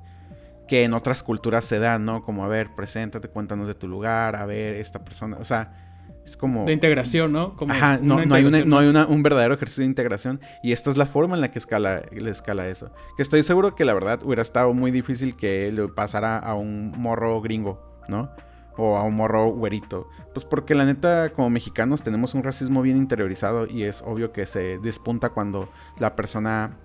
[0.67, 2.24] que en otras culturas se da, ¿no?
[2.24, 5.87] Como, a ver, preséntate, cuéntanos de tu lugar, a ver, esta persona, o sea,
[6.27, 6.65] es como...
[6.65, 7.55] De integración, ¿no?
[7.55, 10.41] Como Ajá, no, no hay, no hay un verdadero ejercicio de integración.
[10.61, 12.91] Y esta es la forma en la que escala, le escala eso.
[13.15, 16.91] Que estoy seguro que la verdad hubiera estado muy difícil que le pasara a un
[16.97, 18.29] morro gringo, ¿no?
[18.75, 20.09] O a un morro güerito.
[20.33, 24.45] Pues porque la neta, como mexicanos, tenemos un racismo bien interiorizado y es obvio que
[24.45, 26.77] se despunta cuando la persona,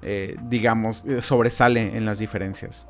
[0.00, 2.88] eh, digamos, eh, sobresale en las diferencias.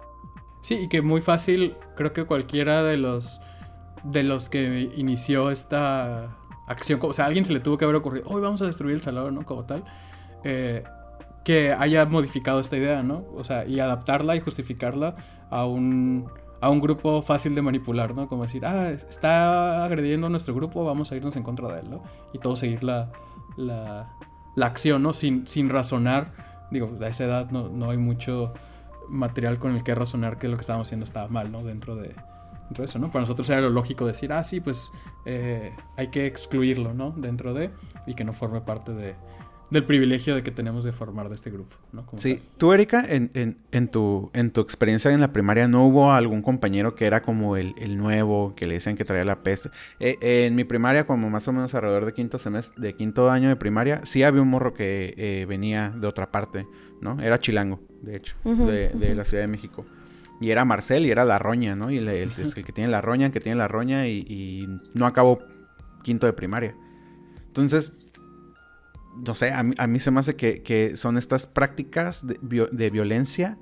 [0.62, 3.40] Sí, y que muy fácil, creo que cualquiera de los
[4.11, 7.97] de los que inició esta acción, o sea, a alguien se le tuvo que haber
[7.97, 9.45] ocurrido, hoy vamos a destruir el salón, ¿no?
[9.45, 9.85] Como tal,
[10.45, 10.85] eh,
[11.45, 13.25] que haya modificado esta idea, ¿no?
[13.37, 15.16] O sea, y adaptarla y justificarla
[15.51, 16.29] a un,
[16.61, 18.29] a un grupo fácil de manipular, ¿no?
[18.29, 21.90] Como decir, ah, está agrediendo a nuestro grupo, vamos a irnos en contra de él,
[21.90, 22.03] ¿no?
[22.33, 23.12] Y todo seguir la,
[23.57, 24.11] la,
[24.57, 25.12] la acción, ¿no?
[25.12, 26.33] Sin, sin razonar,
[26.71, 28.53] digo, a esa edad no, no hay mucho
[29.09, 31.62] material con el que razonar que lo que estábamos haciendo estaba mal, ¿no?
[31.62, 32.16] Dentro de,
[32.79, 33.11] eso, ¿no?
[33.11, 34.90] Para nosotros era lo lógico decir, ah, sí, pues
[35.24, 37.12] eh, hay que excluirlo, ¿no?
[37.12, 37.70] Dentro de,
[38.07, 39.14] y que no forme parte de,
[39.70, 42.07] del privilegio de que tenemos de formar de este grupo, ¿no?
[42.16, 46.12] sí, tú, Erika, en, en, en, tu, en tu experiencia en la primaria, ¿no hubo
[46.12, 49.70] algún compañero que era como el, el nuevo, que le decían que traía la peste?
[49.98, 53.48] Eh, en mi primaria, como más o menos alrededor de quinto semestre, de quinto año
[53.48, 56.66] de primaria, sí había un morro que eh, venía de otra parte,
[57.00, 57.20] ¿no?
[57.20, 59.85] Era chilango, de hecho, de, de la Ciudad de México.
[60.40, 61.90] Y era Marcel y era la roña, ¿no?
[61.90, 65.38] Y el, el, que tiene la roña, que tiene la roña y, no acabó
[66.03, 66.77] quinto de primaria.
[67.46, 67.94] Entonces,
[69.16, 73.57] no sé, a mí, se me hace que, son estas prácticas de, violencia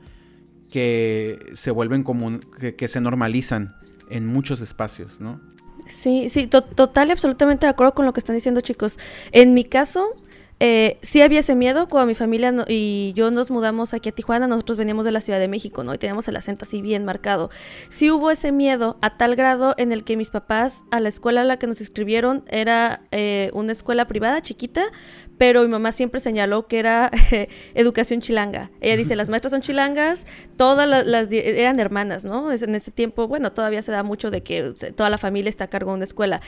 [0.70, 2.40] que se vuelven común,
[2.76, 3.76] que, se normalizan
[4.10, 5.40] en muchos espacios, ¿no?
[5.86, 8.98] Sí, sí, total y absolutamente de acuerdo con lo que están diciendo chicos.
[9.32, 10.16] En mi caso,
[10.60, 14.46] eh, sí había ese miedo cuando mi familia y yo nos mudamos aquí a Tijuana,
[14.46, 15.94] nosotros veníamos de la Ciudad de México, ¿no?
[15.94, 17.50] Y teníamos el acento así bien marcado.
[17.88, 21.40] Sí hubo ese miedo a tal grado en el que mis papás a la escuela
[21.40, 24.84] a la que nos inscribieron era eh, una escuela privada chiquita,
[25.38, 27.10] pero mi mamá siempre señaló que era
[27.74, 28.70] educación chilanga.
[28.80, 32.52] Ella dice, las maestras son chilangas, todas las, eran hermanas, ¿no?
[32.52, 35.68] En ese tiempo, bueno, todavía se da mucho de que toda la familia está a
[35.68, 36.40] cargo de una escuela.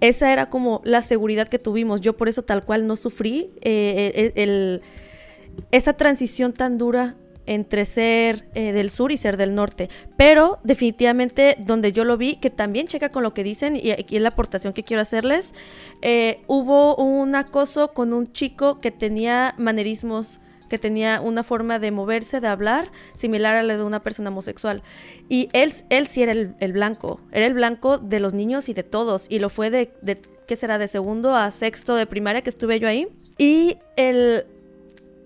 [0.00, 2.00] Esa era como la seguridad que tuvimos.
[2.00, 4.80] Yo por eso tal cual no sufrí eh, eh,
[5.70, 9.88] esa transición tan dura entre ser eh, del sur y ser del norte.
[10.16, 14.22] Pero definitivamente donde yo lo vi, que también checa con lo que dicen y es
[14.22, 15.54] la aportación que quiero hacerles,
[16.02, 20.38] eh, hubo un acoso con un chico que tenía manerismos
[20.72, 24.82] que tenía una forma de moverse, de hablar, similar a la de una persona homosexual.
[25.28, 28.82] Y él, él sí era el, blanco, era el blanco de los niños y de
[28.82, 29.26] todos.
[29.28, 30.78] Y lo fue de, de, ¿qué será?
[30.78, 33.06] De segundo a sexto de primaria que estuve yo ahí.
[33.36, 34.46] Y el,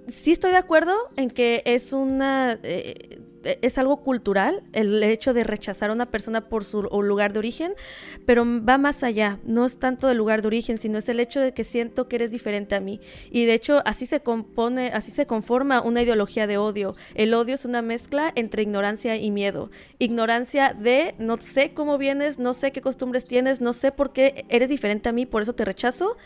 [0.07, 3.21] sí estoy de acuerdo en que es una eh,
[3.62, 7.75] es algo cultural el hecho de rechazar a una persona por su lugar de origen,
[8.25, 9.38] pero va más allá.
[9.45, 12.16] No es tanto el lugar de origen, sino es el hecho de que siento que
[12.16, 13.01] eres diferente a mí.
[13.31, 16.97] Y de hecho así se compone, así se conforma una ideología de odio.
[17.14, 19.71] El odio es una mezcla entre ignorancia y miedo.
[19.99, 24.45] Ignorancia de no sé cómo vienes, no sé qué costumbres tienes, no sé por qué
[24.49, 26.16] eres diferente a mí, por eso te rechazo.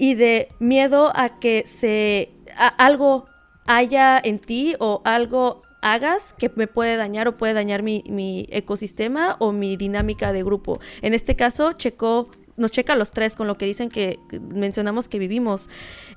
[0.00, 2.32] Y de miedo a que se
[2.78, 3.26] algo
[3.66, 9.36] haya en ti o algo hagas que me puede dañar o puede dañar mi, ecosistema
[9.40, 10.80] o mi dinámica de grupo.
[11.02, 14.18] En este caso, checó nos checa los tres con lo que dicen que,
[14.54, 15.68] mencionamos que vivimos.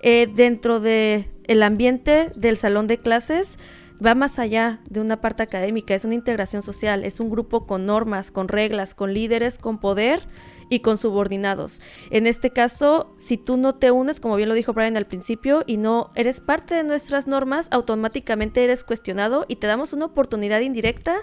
[0.02, 3.60] Eh, dentro del el ambiente del salón de clases
[4.06, 7.86] va más allá de una parte académica, es una integración social, es un grupo con
[7.86, 10.22] normas, con reglas, con líderes, con poder
[10.70, 11.82] y con subordinados.
[12.10, 15.64] En este caso, si tú no te unes, como bien lo dijo Brian al principio,
[15.68, 20.62] y no eres parte de nuestras normas, automáticamente eres cuestionado y te damos una oportunidad
[20.62, 21.16] indirecta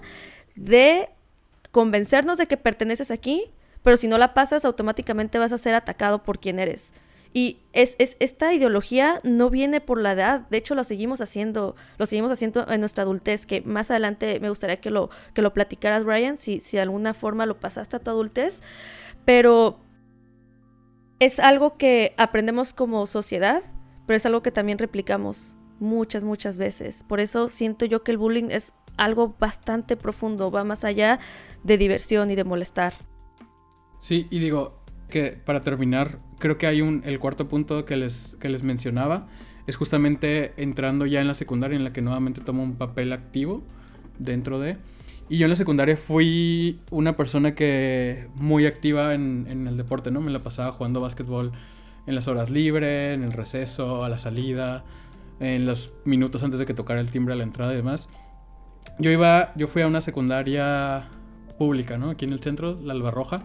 [0.57, 1.09] de
[1.70, 3.50] convencernos de que perteneces aquí,
[3.83, 6.92] pero si no la pasas, automáticamente vas a ser atacado por quien eres.
[7.33, 12.07] Y es, esta ideología no viene por la edad, de hecho lo seguimos haciendo, lo
[12.07, 16.03] seguimos haciendo en nuestra adultez, que más adelante me gustaría que lo, que lo platicaras,
[16.03, 18.64] Brian, si, si de alguna forma lo pasaste a tu adultez,
[19.25, 19.81] pero
[21.19, 23.63] es algo que aprendemos como sociedad,
[24.07, 27.05] pero es algo que también replicamos muchas, muchas veces.
[27.07, 31.21] Por eso siento yo que el bullying es algo bastante profundo, va más allá
[31.63, 32.95] de diversión y de molestar.
[34.01, 38.37] Sí, y digo que para terminar, creo que hay un, el cuarto punto que les,
[38.41, 39.29] que les mencionaba,
[39.67, 43.63] es justamente entrando ya en la secundaria en la que nuevamente tomo un papel activo
[44.19, 44.77] dentro de...
[45.31, 50.11] Y yo en la secundaria fui una persona que muy activa en, en, el deporte,
[50.11, 50.21] ¿no?
[50.21, 51.53] Me la pasaba jugando básquetbol
[52.09, 54.83] en las horas libres, en el receso, a la salida,
[55.38, 58.09] en los minutos antes de que tocara el timbre a la entrada y demás.
[58.99, 61.09] Yo iba, yo fui a una secundaria
[61.61, 62.11] pública, ¿no?
[62.11, 63.45] Aquí en el centro, la Albarroja.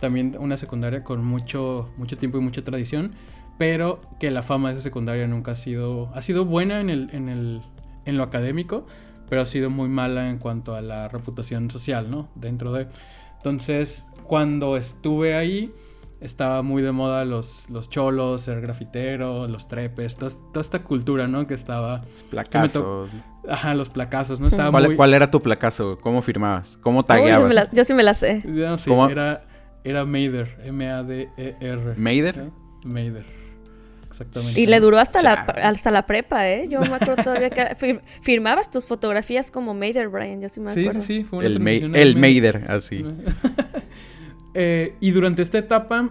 [0.00, 3.12] También una secundaria con mucho, mucho tiempo y mucha tradición.
[3.56, 7.08] Pero que la fama de esa secundaria nunca ha sido, ha sido buena en, el,
[7.14, 7.62] en, el,
[8.04, 8.86] en lo académico
[9.28, 12.28] pero ha sido muy mala en cuanto a la reputación social, ¿no?
[12.34, 12.88] Dentro de...
[13.36, 15.72] Entonces, cuando estuve ahí,
[16.20, 21.46] estaba muy de moda los, los cholos, ser grafitero, los trepes, toda, esta cultura, ¿no?
[21.46, 22.02] Que estaba...
[22.30, 23.10] Placazos.
[23.48, 24.48] Ajá, los placazos, ¿no?
[24.48, 25.98] Estaba ¿Cuál, ¿Cuál, era tu placazo?
[26.00, 26.76] ¿Cómo firmabas?
[26.82, 27.70] ¿Cómo tagueabas?
[27.72, 28.42] yo, sí me la sé.
[28.78, 29.46] sí, era,
[29.84, 31.94] era Maider, M-A-D-E-R.
[31.96, 32.52] ¿Maider?
[34.24, 34.58] Maider.
[34.58, 36.68] Y le duró hasta la, hasta la prepa, ¿eh?
[36.68, 41.00] Yo me acuerdo todavía que firmabas tus fotografías como Maider, Brian, yo sí me acuerdo.
[41.00, 43.04] Sí, sí, sí, fue una El, el Maider, así.
[44.60, 46.10] Eh, y durante esta etapa,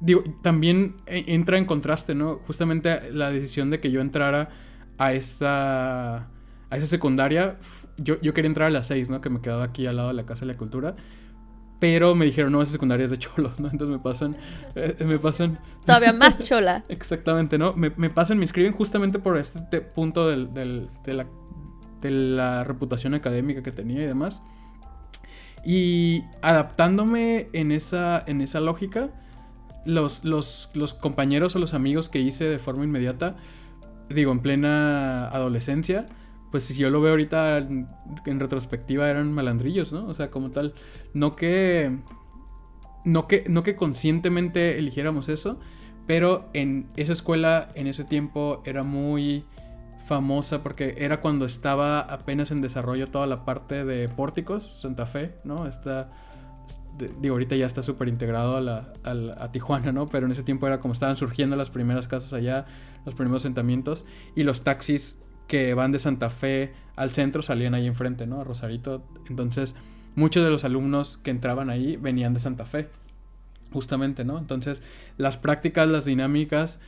[0.00, 2.36] digo, también e, entra en contraste, ¿no?
[2.46, 4.50] Justamente la decisión de que yo entrara
[4.98, 7.56] a esa, a esa secundaria,
[7.96, 9.20] yo, yo quería entrar a las seis, ¿no?
[9.20, 10.94] Que me quedaba aquí al lado de la Casa de la Cultura.
[11.80, 13.70] Pero me dijeron, no, esa secundaria es de cholos, ¿no?
[13.70, 14.36] Entonces me pasan,
[14.76, 15.58] eh, me pasan...
[15.84, 16.84] Todavía más chola.
[16.88, 17.72] Exactamente, ¿no?
[17.74, 21.26] Me, me, pasan, me escriben justamente por este punto del, del, de, la,
[22.00, 24.42] de la reputación académica que tenía y demás.
[25.64, 29.10] Y adaptándome en esa, en esa lógica,
[29.86, 33.36] los, los, los compañeros o los amigos que hice de forma inmediata,
[34.10, 36.06] digo, en plena adolescencia,
[36.50, 37.88] pues si yo lo veo ahorita en,
[38.24, 40.06] retrospectiva eran malandrillos, ¿no?
[40.06, 40.74] O sea, como tal,
[41.14, 41.96] no que
[43.04, 45.58] no que no que conscientemente eligiéramos eso,
[46.06, 49.44] pero en esa escuela en ese tiempo era muy
[50.00, 55.36] famosa porque era cuando estaba apenas en desarrollo toda la parte de pórticos, Santa Fe,
[55.44, 55.66] ¿no?
[55.66, 56.10] Está,
[57.20, 58.92] digo, ahorita ya está súper integrado a, la,
[59.38, 60.06] a, Tijuana, ¿no?
[60.08, 62.66] Pero en ese tiempo era como estaban surgiendo las primeras casas allá,
[63.04, 65.18] los primeros asentamientos, y los taxis
[65.50, 68.40] que van de Santa Fe al centro salían ahí enfrente, ¿no?
[68.40, 69.02] A Rosarito.
[69.28, 69.74] Entonces,
[70.14, 72.86] muchos de los alumnos que entraban ahí venían de Santa Fe,
[73.72, 74.38] justamente, ¿no?
[74.38, 74.80] Entonces,
[75.16, 76.78] las prácticas, las dinámicas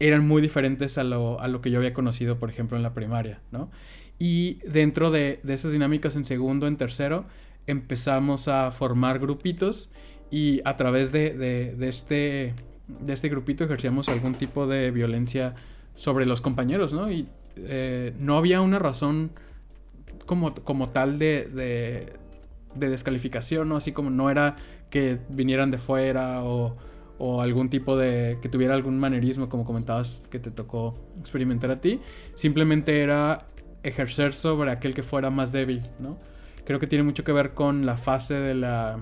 [0.00, 2.92] eran muy diferentes a lo, a lo que yo había conocido, por ejemplo, en la
[2.92, 3.70] primaria, ¿no?
[4.18, 7.24] Y dentro de, de esas dinámicas en segundo, en tercero,
[7.66, 9.88] empezamos a formar grupitos
[10.30, 12.52] y a través de, de, este,
[12.86, 15.54] de este grupito ejercíamos algún tipo de violencia
[15.94, 17.10] sobre los compañeros, ¿no?
[17.66, 19.30] Eh, no había una razón
[20.26, 22.12] como, como tal de, de,
[22.74, 23.76] de, descalificación, ¿no?
[23.76, 24.56] Así como no era
[24.90, 26.76] que vinieran de fuera o,
[27.18, 28.38] o algún tipo de...
[28.40, 32.00] que tuviera algún manerismo, como comentabas que te tocó experimentar a ti.
[32.34, 33.46] Simplemente era
[33.82, 36.18] ejercer sobre aquel que fuera más débil, ¿no?
[36.64, 38.98] Creo que tiene mucho que ver con la fase de la,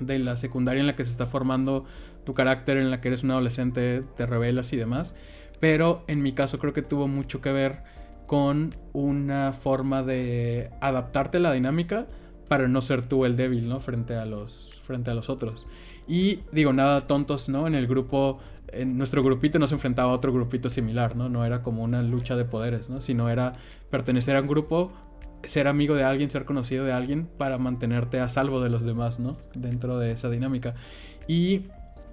[0.00, 1.84] de la secundaria en la que se está formando
[2.24, 5.16] tu carácter, en la que eres un adolescente, te revelas y demás.
[5.62, 7.84] Pero en mi caso creo que tuvo mucho que ver
[8.26, 12.08] con una forma de adaptarte a la dinámica
[12.48, 13.78] para no ser tú el débil, ¿no?
[13.78, 15.68] Frente a los, frente a los otros.
[16.08, 17.68] Y digo, nada tontos, ¿no?
[17.68, 18.40] En el grupo,
[18.72, 21.28] en nuestro grupito no se enfrentaba a otro grupito similar, ¿no?
[21.28, 23.00] No era como una lucha de poderes, ¿no?
[23.00, 23.52] Sino era
[23.88, 24.90] pertenecer a un grupo
[25.44, 29.20] ser amigo de alguien, ser conocido de alguien para mantenerte a salvo de los demás,
[29.20, 29.36] ¿no?
[29.54, 30.74] Dentro de esa dinámica.
[31.28, 31.66] Y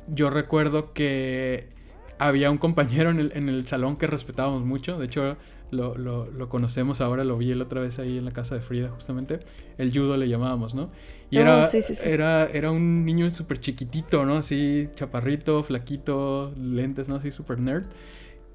[0.07, 1.78] yo recuerdo que
[2.19, 5.37] había un compañero en el, en el salón que respetábamos mucho, de hecho
[5.71, 8.89] lo, lo, conocemos ahora, lo vi la otra vez ahí en la casa de Frida
[8.89, 9.39] justamente,
[9.77, 10.91] el judo le llamábamos, ¿no?
[11.29, 11.69] Y oh, era,
[12.03, 14.37] era, era un niño súper chiquitito, ¿no?
[14.37, 17.15] Así chaparrito, flaquito, lentes, ¿no?
[17.15, 17.85] Así súper nerd.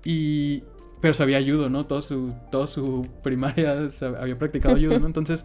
[0.05, 0.65] Y,
[1.01, 1.87] pero sabía judo, ¿no?
[1.87, 3.89] Todo su, todo su primaria
[4.21, 5.07] había practicado judo, ¿no?
[5.15, 5.45] Entonces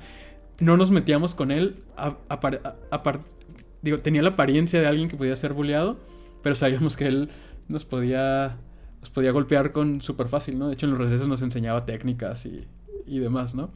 [0.60, 1.75] no nos metíamos con él.
[1.95, 2.17] A,
[3.82, 5.99] digo, tenía la apariencia de alguien que podía ser bulleado,
[6.41, 7.29] pero sabíamos que él
[7.69, 8.58] nos podía,
[8.99, 10.67] nos podía golpear con súper fácil, ¿no?
[10.67, 12.67] De hecho, en los recesos nos enseñaba técnicas y,
[13.05, 13.69] y demás, ¿no?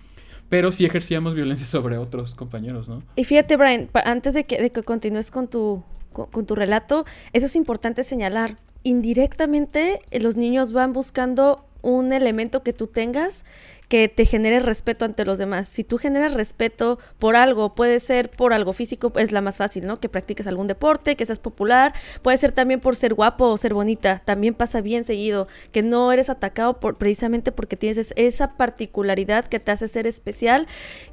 [0.50, 3.02] Pero sí ejercíamos violencia sobre otros compañeros, ¿no?
[3.16, 7.46] Y fíjate, Brian, antes de que, de que continúes con tu, con tu relato, eso
[7.46, 8.58] es importante señalar.
[8.84, 13.46] Indirectamente, los niños van buscando un elemento que tú tengas
[13.88, 15.68] que te genere respeto ante los demás.
[15.68, 19.86] Si tú generas respeto por algo, puede ser por algo físico, es la más fácil,
[19.86, 20.00] ¿no?
[20.00, 23.74] Que practiques algún deporte, que seas popular, puede ser también por ser guapo o ser
[23.74, 29.46] bonita, también pasa bien seguido, que no eres atacado por, precisamente porque tienes esa particularidad
[29.46, 30.68] que te hace ser especial,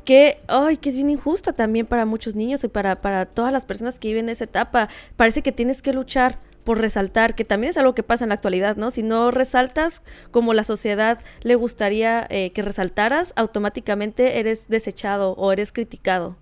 [0.05, 3.65] que, ay, que es bien injusta también para muchos niños y para, para todas las
[3.65, 4.89] personas que viven esa etapa.
[5.17, 6.39] Parece que tienes que luchar
[6.71, 8.93] por resaltar, que también es algo que pasa en la actualidad, ¿no?
[8.93, 15.51] Si no resaltas como la sociedad le gustaría eh, que resaltaras, automáticamente eres desechado o
[15.51, 16.37] eres criticado.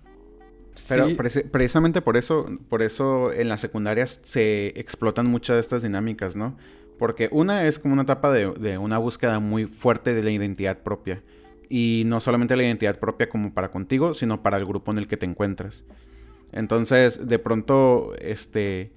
[0.87, 1.07] Pero
[1.51, 6.55] precisamente por eso, por eso en las secundarias se explotan muchas de estas dinámicas, ¿no?
[6.99, 10.83] Porque una es como una etapa de, de, una búsqueda muy fuerte de la identidad
[10.83, 11.23] propia.
[11.69, 15.07] Y no solamente la identidad propia como para contigo, sino para el grupo en el
[15.07, 15.85] que te encuentras.
[16.51, 18.91] Entonces, de pronto, este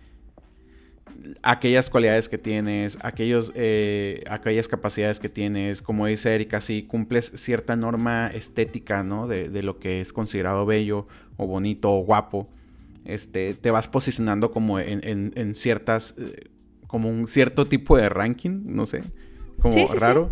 [1.43, 7.33] aquellas cualidades que tienes, aquellos, eh, aquellas capacidades que tienes, como dice Erika, si cumples
[7.35, 9.27] cierta norma estética, ¿no?
[9.27, 11.07] De, lo que es considerado bello
[11.37, 12.49] o bonito o guapo,
[13.05, 16.49] este, te vas posicionando como en, ciertas, eh,
[16.87, 19.03] como un cierto tipo de ranking, no sé,
[19.61, 20.31] como raro.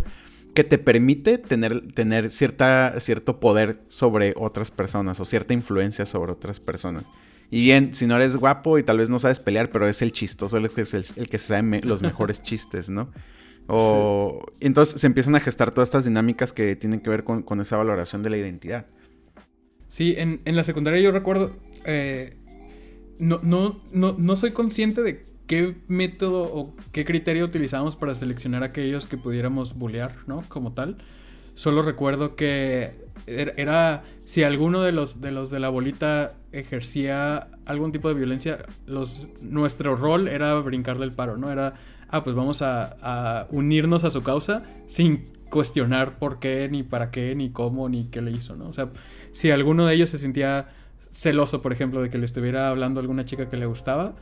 [0.55, 6.33] Que te permite tener, tener cierta, cierto poder sobre otras personas o cierta influencia sobre
[6.33, 7.05] otras personas.
[7.51, 10.13] Y bien, si no eres guapo y tal vez no sabes pelear, pero es el
[10.13, 13.11] chistoso, el que, es el, que sabe los mejores chistes, ¿no?
[13.67, 17.77] O entonces se empiezan a gestar todas estas dinámicas que tienen que ver con, esa
[17.77, 18.87] valoración de la identidad.
[19.89, 22.37] Sí, en, la secundaria yo recuerdo, eh,
[23.19, 28.63] no, no, no, no soy consciente de qué método o qué criterio utilizamos para seleccionar
[28.63, 30.45] aquellos que pudiéramos bullear, ¿no?
[30.49, 30.99] Como tal.
[31.55, 37.93] Solo recuerdo que era, si alguno de los de los de la bolita ejercía algún
[37.93, 41.51] tipo de violencia, los nuestro rol era brincar del paro, ¿no?
[41.51, 41.75] Era,
[42.09, 47.35] ah, pues vamos a, unirnos a su causa sin cuestionar por qué, ni para qué,
[47.35, 48.68] ni cómo, ni qué le hizo, ¿no?
[48.68, 48.91] O sea,
[49.33, 50.68] si alguno de ellos se sentía
[51.11, 54.14] celoso, por ejemplo, de que le estuviera hablando a alguna chica que le gustaba,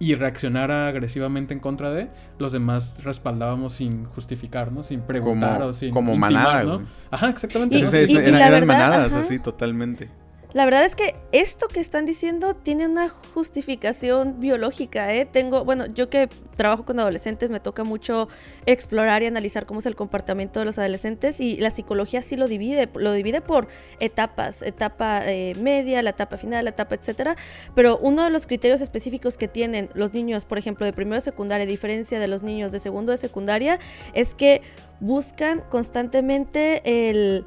[0.00, 4.82] y reaccionara agresivamente en contra de, los demás respaldábamos sin justificar, ¿no?
[4.82, 6.82] Sin preguntar o sin Como manada, ¿no?
[7.10, 7.78] Ajá, exactamente.
[7.78, 10.08] eran manadas, así, totalmente.
[10.52, 15.24] La verdad es que esto que están diciendo tiene una justificación biológica, ¿eh?
[15.24, 18.26] Tengo, bueno, yo que trabajo con adolescentes me toca mucho
[18.66, 22.48] explorar y analizar cómo es el comportamiento de los adolescentes y la psicología sí lo
[22.48, 23.68] divide, lo divide por
[24.00, 27.36] etapas, etapa eh, media, la etapa final, la etapa etcétera,
[27.76, 31.20] pero uno de los criterios específicos que tienen los niños, por ejemplo, de primero de
[31.20, 33.78] secundaria, a diferencia de los niños de segundo de secundaria,
[34.14, 34.62] es que
[34.98, 37.46] buscan constantemente el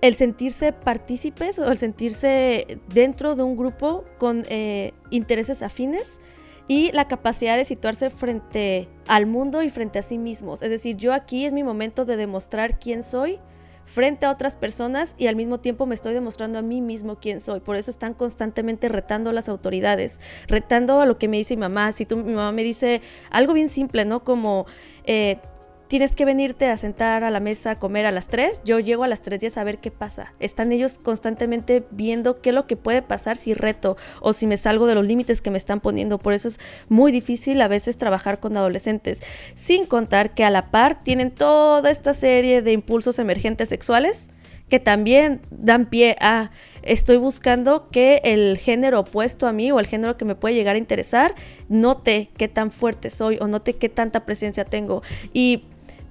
[0.00, 6.20] el sentirse partícipes o el sentirse dentro de un grupo con eh, intereses afines
[6.68, 10.62] y la capacidad de situarse frente al mundo y frente a sí mismos.
[10.62, 13.40] Es decir, yo aquí es mi momento de demostrar quién soy
[13.86, 17.40] frente a otras personas y al mismo tiempo me estoy demostrando a mí mismo quién
[17.40, 17.60] soy.
[17.60, 21.60] Por eso están constantemente retando a las autoridades, retando a lo que me dice mi
[21.60, 21.92] mamá.
[21.92, 24.22] Si tú, mi mamá me dice algo bien simple, ¿no?
[24.22, 24.66] Como...
[25.04, 25.38] Eh,
[25.88, 29.04] tienes que venirte a sentar a la mesa a comer a las 3, yo llego
[29.04, 30.34] a las 3 y a saber qué pasa.
[30.38, 34.58] Están ellos constantemente viendo qué es lo que puede pasar si reto o si me
[34.58, 36.18] salgo de los límites que me están poniendo.
[36.18, 39.22] Por eso es muy difícil a veces trabajar con adolescentes.
[39.54, 44.28] Sin contar que a la par tienen toda esta serie de impulsos emergentes sexuales
[44.68, 46.50] que también dan pie a
[46.82, 50.74] estoy buscando que el género opuesto a mí o el género que me puede llegar
[50.74, 51.34] a interesar
[51.70, 55.02] note qué tan fuerte soy o note qué tanta presencia tengo.
[55.32, 55.64] Y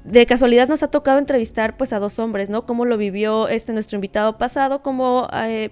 [0.08, 2.66] de casualidad nos ha tocado entrevistar pues a dos hombres, ¿no?
[2.66, 5.70] Cómo lo vivió este nuestro invitado pasado como, eh,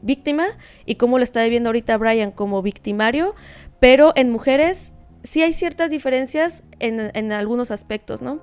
[0.00, 0.46] víctima
[0.86, 3.34] y cómo lo está viviendo ahorita Brian como victimario,
[3.80, 8.40] pero en mujeres sí hay ciertas diferencias en, algunos aspectos, ¿no?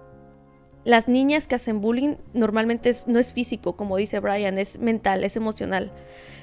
[0.83, 5.37] Las niñas que hacen bullying normalmente no es físico, como dice Brian, es mental, es
[5.37, 5.91] emocional.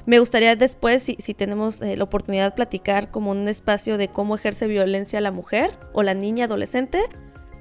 [0.07, 4.67] Me gustaría después, si, tenemos eh, la oportunidad platicar como un espacio de cómo ejerce
[4.67, 7.01] violencia la mujer o la niña adolescente,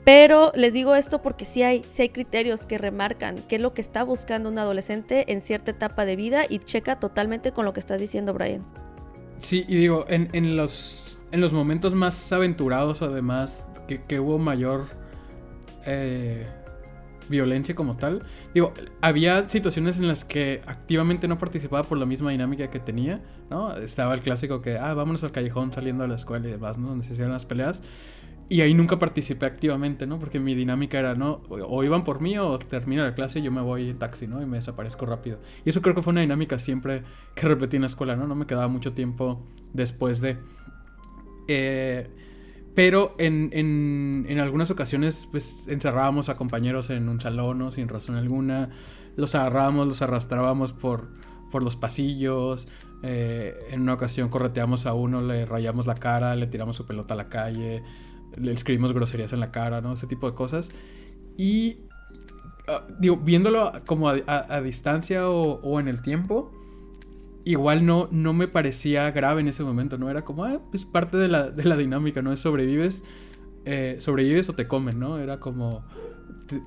[0.06, 3.74] pero les digo esto porque sí hay, sí hay criterios que remarcan qué es lo
[3.74, 7.74] que está buscando un adolescente en cierta etapa de vida y checa totalmente con lo
[7.74, 8.66] que estás diciendo, Brian.
[9.40, 14.86] Sí, y digo, en, los, en los momentos más aventurados, además, que, hubo mayor
[15.86, 16.46] eh,
[17.30, 18.24] violencia como tal,
[18.54, 23.22] digo, había situaciones en las que activamente no participaba por la misma dinámica que tenía,
[23.50, 23.76] ¿no?
[23.78, 26.90] Estaba el clásico que, ah, vámonos al callejón saliendo de la escuela y demás, ¿no?
[26.90, 27.82] Donde las peleas.
[28.52, 30.18] Y ahí nunca participé activamente, ¿no?
[30.18, 31.44] Porque mi dinámica era, ¿no?
[31.50, 34.42] O iban por mí o termina la clase y yo me voy en taxi, ¿no?
[34.42, 35.38] Y me desaparezco rápido.
[35.66, 37.04] Y eso creo que fue una dinámica siempre
[37.36, 38.26] que repetí en la escuela, ¿no?
[38.26, 40.38] No me quedaba mucho tiempo después de...
[41.48, 42.10] Eh,
[42.74, 47.70] pero en, en, en, algunas ocasiones, pues encerrábamos a compañeros en un salón, ¿no?
[47.70, 48.72] Sin razón alguna.
[49.16, 51.10] Los agarrábamos, los arrastrábamos por,
[51.52, 52.68] por los pasillos.
[53.04, 57.14] Eh, en una ocasión correteamos a uno, le rayamos la cara, le tiramos su pelota
[57.14, 57.84] a la calle
[58.38, 59.94] le escribimos groserías en la cara, ¿no?
[59.94, 60.72] Ese tipo de cosas.
[61.38, 61.78] Y,
[62.68, 62.86] ah,
[63.22, 66.52] viéndolo como a, distancia o, en el tiempo,
[67.46, 70.10] igual no, no me parecía grave en ese momento, ¿no?
[70.10, 72.34] Era como, ah, pues parte de la, de la dinámica, ¿no?
[72.34, 73.04] Es sobrevives,
[73.66, 75.20] eh, sobrevives o te comen, ¿no?
[75.20, 75.84] Era como,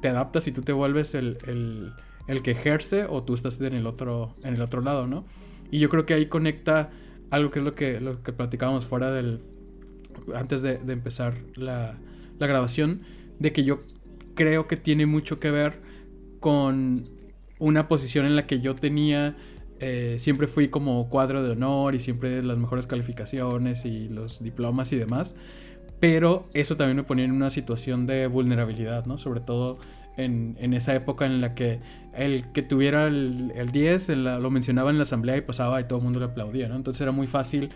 [0.01, 1.93] te, adaptas y tú te vuelves el, el,
[2.27, 5.25] el, que ejerce o tú estás en el, otro, en el otro lado, ¿no?
[5.71, 6.91] Y yo creo que ahí conecta
[7.31, 9.41] algo que es lo que, lo que platicábamos fuera del,
[10.35, 11.99] antes de, empezar la,
[12.39, 13.03] grabación,
[13.39, 13.81] de que yo
[14.35, 15.81] creo que tiene mucho que ver
[16.41, 17.09] con
[17.59, 19.37] una posición en la que yo tenía,
[19.79, 24.93] eh, siempre fui como cuadro de honor y siempre las mejores calificaciones y los diplomas
[24.93, 25.37] y demás,
[26.01, 29.19] pero eso también me ponía en una situación de vulnerabilidad, ¿no?
[29.19, 29.79] Sobre todo
[30.17, 31.79] en, esa época en la que
[32.15, 36.05] el que tuviera el, 10 lo mencionaba en la asamblea y pasaba y todo el
[36.05, 36.77] mundo le aplaudía, ¿no?
[36.77, 37.71] Entonces era muy fácil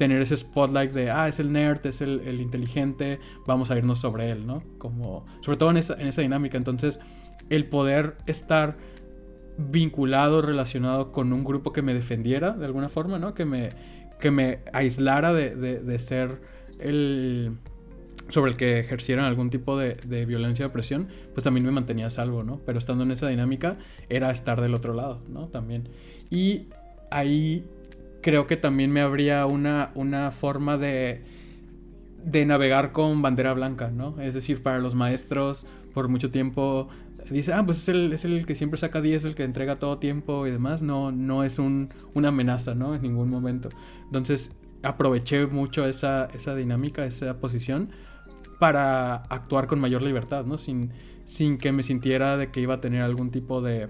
[0.00, 4.30] tener ese spotlight de, ah, es el nerd, es el, inteligente, vamos a irnos sobre
[4.30, 4.62] él, ¿no?
[4.78, 6.56] Como, sobre todo en esa, en esa dinámica.
[6.56, 7.00] Entonces,
[7.50, 8.78] el poder estar
[9.58, 13.34] vinculado, relacionado con un grupo que me defendiera de alguna forma, ¿no?
[13.34, 13.68] Que me,
[14.18, 16.40] que me aislara de, de, ser
[16.78, 17.58] el
[18.30, 22.08] sobre el que ejercieran algún tipo de, de, violencia o opresión, pues también me mantenía
[22.08, 22.62] salvo, ¿no?
[22.64, 23.76] Pero estando en esa dinámica
[24.08, 25.48] era estar del otro lado, ¿no?
[25.48, 25.90] También.
[26.30, 26.68] Y
[27.10, 27.66] ahí
[28.22, 31.22] creo que también me habría una, una forma de,
[32.24, 34.20] de navegar con bandera blanca, ¿no?
[34.20, 36.88] Es decir, para los maestros, por mucho tiempo,
[37.30, 39.98] dice, ah, pues es el, es el que siempre saca 10, el que entrega todo
[39.98, 40.82] tiempo y demás.
[40.82, 42.94] No, no es un, una amenaza, ¿no?
[42.94, 43.68] En ningún momento.
[44.04, 44.52] Entonces,
[44.82, 47.90] aproveché mucho esa, esa dinámica, esa posición,
[48.58, 50.58] para actuar con mayor libertad, ¿no?
[50.58, 50.90] Sin,
[51.24, 53.88] sin que me sintiera de que iba a tener algún tipo de,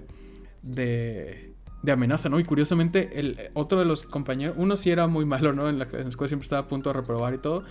[0.61, 1.50] de
[1.81, 2.39] de amenaza, ¿no?
[2.39, 5.69] Y curiosamente, el otro de los compañeros, uno sí era muy malo, ¿no?
[5.69, 7.63] En la, escuela siempre estaba a punto de reprobar y todo.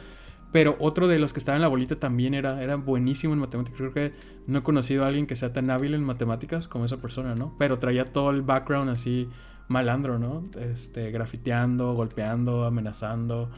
[0.52, 3.78] Pero otro de los que estaba en la bolita también era, era buenísimo en matemáticas.
[3.78, 4.12] Creo que
[4.48, 7.54] no he conocido a alguien que sea tan hábil en matemáticas como esa persona, ¿no?
[7.56, 9.28] Pero traía todo el background así
[9.68, 10.50] malandro, ¿no?
[10.58, 13.50] Este, grafiteando, golpeando, amenazando.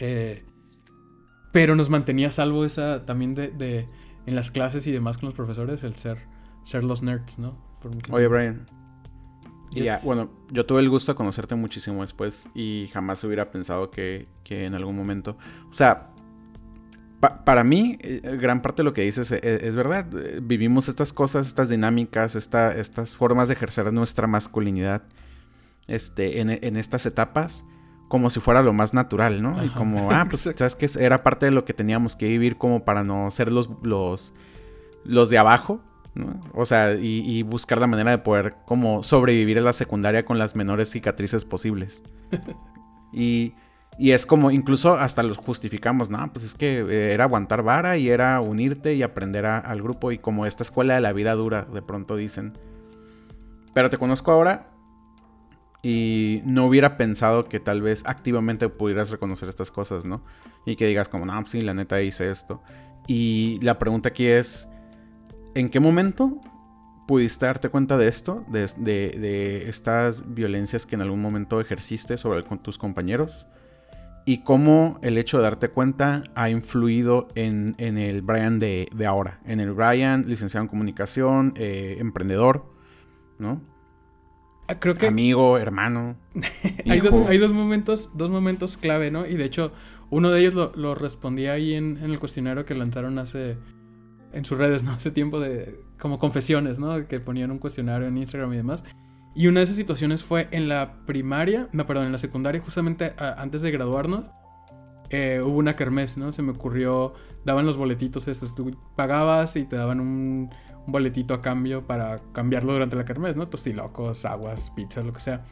[0.00, 0.42] Eh,
[1.52, 3.88] pero nos mantenía a salvo esa también de,
[4.26, 6.18] en las clases y demás con los profesores, el ser,
[6.64, 7.56] ser los nerds, ¿no?
[8.10, 8.79] Oye, Brian.
[9.72, 14.26] Ya, bueno, yo tuve el gusto de conocerte muchísimo después y jamás hubiera pensado que,
[14.42, 15.36] que en algún momento.
[15.68, 16.10] O sea,
[17.20, 20.06] para mí, eh, gran parte de lo que dices eh, es, verdad.
[20.42, 25.02] Vivimos estas cosas, estas dinámicas, estas formas de ejercer nuestra masculinidad
[25.86, 27.64] este, en, estas etapas
[28.08, 29.62] como si fuera lo más natural, ¿no?
[29.64, 30.88] Y como, ah, pues, ¿sabes qué?
[30.98, 34.32] Era parte de lo que teníamos que vivir como para no ser los, los,
[35.04, 35.80] los de abajo,
[36.14, 36.40] ¿no?
[36.54, 40.56] O sea, y, buscar la manera de poder como sobrevivir en la secundaria con las
[40.56, 42.02] menores cicatrices posibles.
[43.12, 43.54] y,
[43.98, 46.32] y es como, incluso hasta los justificamos, ¿no?
[46.32, 50.18] Pues es que eh, era aguantar vara y era unirte y aprender al grupo y
[50.18, 52.56] como esta escuela de la vida dura, de pronto dicen.
[53.74, 54.70] Pero te conozco ahora
[55.82, 60.22] y no hubiera pensado que tal vez activamente pudieras reconocer estas cosas, ¿no?
[60.66, 62.62] Y que digas como, no, pues sí, la neta hice esto.
[63.06, 64.68] Y la pregunta aquí es,
[65.54, 66.40] ¿en qué momento
[67.06, 68.44] pudiste darte cuenta de esto?
[68.48, 73.46] De, de, estas violencias que en algún momento ejerciste sobre tus compañeros.
[74.26, 79.40] Y cómo el hecho de darte cuenta ha influido en, el Brian de, ahora.
[79.44, 82.72] En el Brian, licenciado en comunicación, eh, emprendedor,
[83.38, 83.62] ¿no?
[84.68, 85.08] Ah, creo que...
[85.08, 86.16] Amigo, hermano.
[86.88, 89.26] hay, dos, hay dos, momentos, dos momentos clave, ¿no?
[89.26, 89.72] Y de hecho,
[90.10, 93.56] uno de ellos lo, lo respondí ahí en, el cuestionario que lanzaron hace...
[94.32, 94.92] En sus redes, ¿no?
[94.92, 95.80] Hace tiempo de...
[95.98, 97.06] Como confesiones, ¿no?
[97.06, 98.84] Que ponían un cuestionario en Instagram y demás.
[99.34, 103.12] Y una de esas situaciones fue en la primaria, no, perdón, en la secundaria, justamente
[103.18, 104.24] antes de graduarnos.
[105.10, 106.32] Eh, hubo una kermés, ¿no?
[106.32, 107.14] Se me ocurrió,
[107.44, 110.50] daban los boletitos estos, tú pagabas y te daban un,
[110.86, 113.48] un boletito a cambio para cambiarlo durante la kermés, ¿no?
[113.48, 115.44] Tostilocos, aguas, pizzas, lo que sea.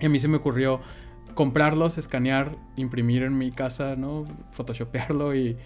[0.00, 0.80] Y a mí se me ocurrió
[1.34, 4.24] comprarlos, escanear, imprimir en mi casa, ¿no?
[4.52, 5.56] Photoshopearlo y,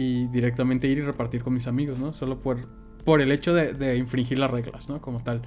[0.00, 2.14] y directamente ir y repartir con mis amigos, ¿no?
[2.14, 2.66] Solo por,
[3.04, 5.02] por el hecho de, infringir las reglas, ¿no?
[5.02, 5.42] Como tal.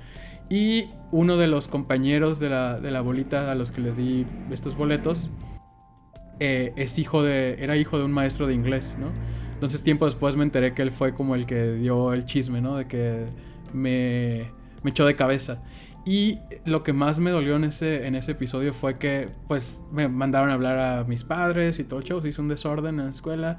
[0.47, 4.27] Y uno de los compañeros de la, de la bolita a los que les di
[4.51, 5.31] estos boletos
[6.39, 9.07] eh, es hijo de, era hijo de un maestro de inglés, ¿no?
[9.55, 12.77] Entonces tiempo después me enteré que él fue como el que dio el chisme, ¿no?
[12.77, 13.25] De que
[13.73, 14.51] me,
[14.83, 15.63] me echó de cabeza.
[16.05, 20.07] Y lo que más me dolió en ese, en ese episodio fue que pues me
[20.09, 23.05] mandaron a hablar a mis padres y todo el show, se hizo un desorden en
[23.05, 23.57] la escuela.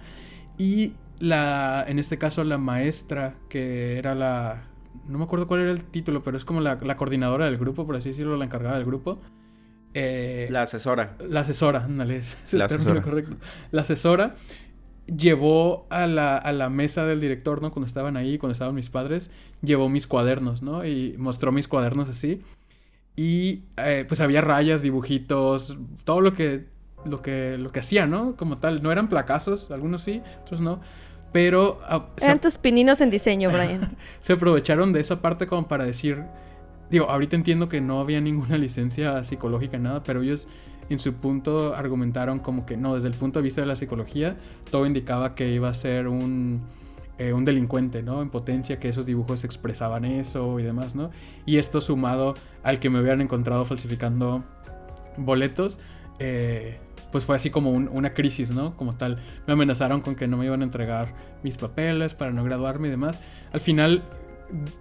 [0.59, 4.69] Y la, en este caso la maestra, que era la...
[5.07, 7.85] No me acuerdo cuál era el título, pero es como la, la coordinadora del grupo,
[7.85, 9.21] por así decirlo, la encargada del grupo.
[9.93, 11.17] Eh, la asesora.
[11.29, 13.37] La asesora, ándale, es el la término correcto.
[13.71, 14.37] La asesora
[15.07, 17.71] llevó a la, a la, mesa del director, ¿no?
[17.71, 19.31] Cuando estaban ahí, cuando estaban mis padres,
[19.63, 20.87] llevó mis cuadernos, ¿no?
[20.87, 22.43] Y mostró mis cuadernos así.
[23.17, 26.67] Y eh, pues había rayas, dibujitos, todo lo que,
[27.05, 28.37] lo que, lo que hacía, ¿no?
[28.37, 28.83] Como tal.
[28.83, 30.81] No eran placazos, algunos sí, otros no.
[31.33, 31.81] Pero...
[31.89, 33.97] Ah, eran tus pininos en diseño, Brian.
[34.21, 36.25] se aprovecharon de esa parte como para decir...
[36.91, 40.47] Digo, ahorita entiendo que no había ninguna licencia psicológica, nada, pero ellos
[40.91, 44.37] en su punto argumentaron como que no, desde el punto de vista de la psicología,
[44.71, 46.63] todo indicaba que iba a ser un,
[47.19, 48.23] eh, un delincuente, ¿no?
[48.23, 51.11] En potencia, que esos dibujos expresaban eso y demás, ¿no?
[51.47, 54.45] Y esto sumado al que me hubieran encontrado falsificando
[55.17, 55.81] boletos,
[56.19, 56.79] eh,
[57.15, 58.77] pues fue así como una crisis, ¿no?
[58.77, 62.43] Como tal, me amenazaron con que no me iban a entregar mis papeles para no
[62.43, 63.21] graduarme y demás.
[63.53, 64.03] Al final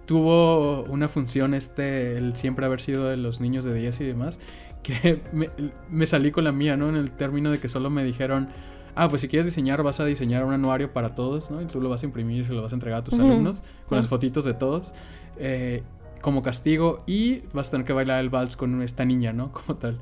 [0.04, 4.40] tuvo una función este, el siempre haber sido de los niños de 10 y demás,
[4.82, 5.22] que
[5.88, 6.88] me, salí con la mía, ¿no?
[6.88, 8.48] En el término de que solo me dijeron,
[8.96, 11.62] ah, pues si quieres diseñar, vas a diseñar un anuario para todos, ¿no?
[11.62, 13.62] Y tú lo vas a imprimir y se lo vas a entregar a tus alumnos
[13.88, 14.92] con las fotitos de todos.
[15.36, 15.84] Eh,
[16.20, 19.52] como castigo y vas a tener que bailar el vals con esta niña, ¿no?
[19.66, 20.00] Como tal.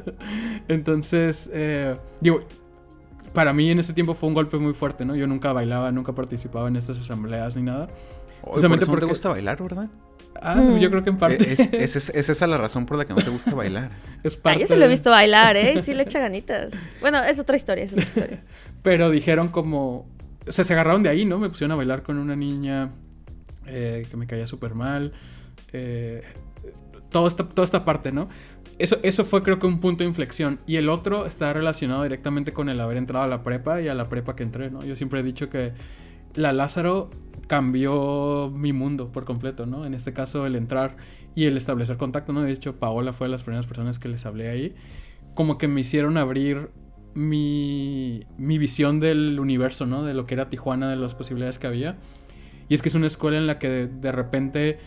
[0.68, 2.44] Entonces, eh, digo,
[3.32, 5.14] para mí en ese tiempo fue un golpe muy fuerte, ¿no?
[5.14, 7.88] Yo nunca bailaba, nunca participaba en estas asambleas ni nada.
[8.42, 9.88] Justamente porque te gusta bailar, ¿verdad?
[10.40, 11.52] Ah, yo creo que en parte.
[11.52, 11.60] Es,
[12.08, 13.90] es, esa la razón por la que no te gusta bailar.
[14.22, 15.82] es ah, yo sí lo he visto bailar, ¿eh?
[15.82, 16.72] Sí le echa ganitas.
[17.00, 18.44] Bueno, es otra historia, es otra historia.
[18.82, 20.06] Pero dijeron como.
[20.46, 21.38] O sea, se agarraron de ahí, ¿no?
[21.38, 22.90] Me pusieron a bailar con una niña
[23.66, 25.12] eh, que me caía súper mal.
[25.72, 26.22] Eh,
[27.10, 28.28] toda, esta, toda esta parte, ¿no?
[28.78, 30.60] Eso, eso fue creo que un punto de inflexión.
[30.66, 33.94] Y el otro está relacionado directamente con el haber entrado a la prepa y a
[33.94, 34.84] la prepa que entré, ¿no?
[34.84, 35.72] Yo siempre he dicho que
[36.34, 37.10] la Lázaro
[37.46, 39.86] cambió mi mundo por completo, ¿no?
[39.86, 40.96] En este caso, el entrar
[41.34, 42.42] y el establecer contacto, ¿no?
[42.42, 44.74] De hecho, Paola fue de las primeras personas que les hablé ahí.
[45.34, 46.70] Como que me hicieron abrir
[47.14, 50.04] mi, mi visión del universo, ¿no?
[50.04, 51.96] De lo que era Tijuana, de las posibilidades que había.
[52.68, 54.78] Y es que es una escuela en la que de, repente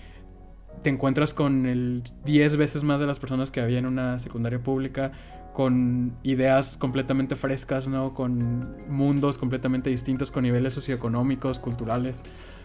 [0.81, 4.59] te encuentras con el 10 veces más de las personas que había en una secundaria
[4.59, 5.11] pública,
[5.53, 8.13] con ideas completamente frescas, ¿no?
[8.13, 12.23] Con mundos completamente distintos, con niveles socioeconómicos, culturales,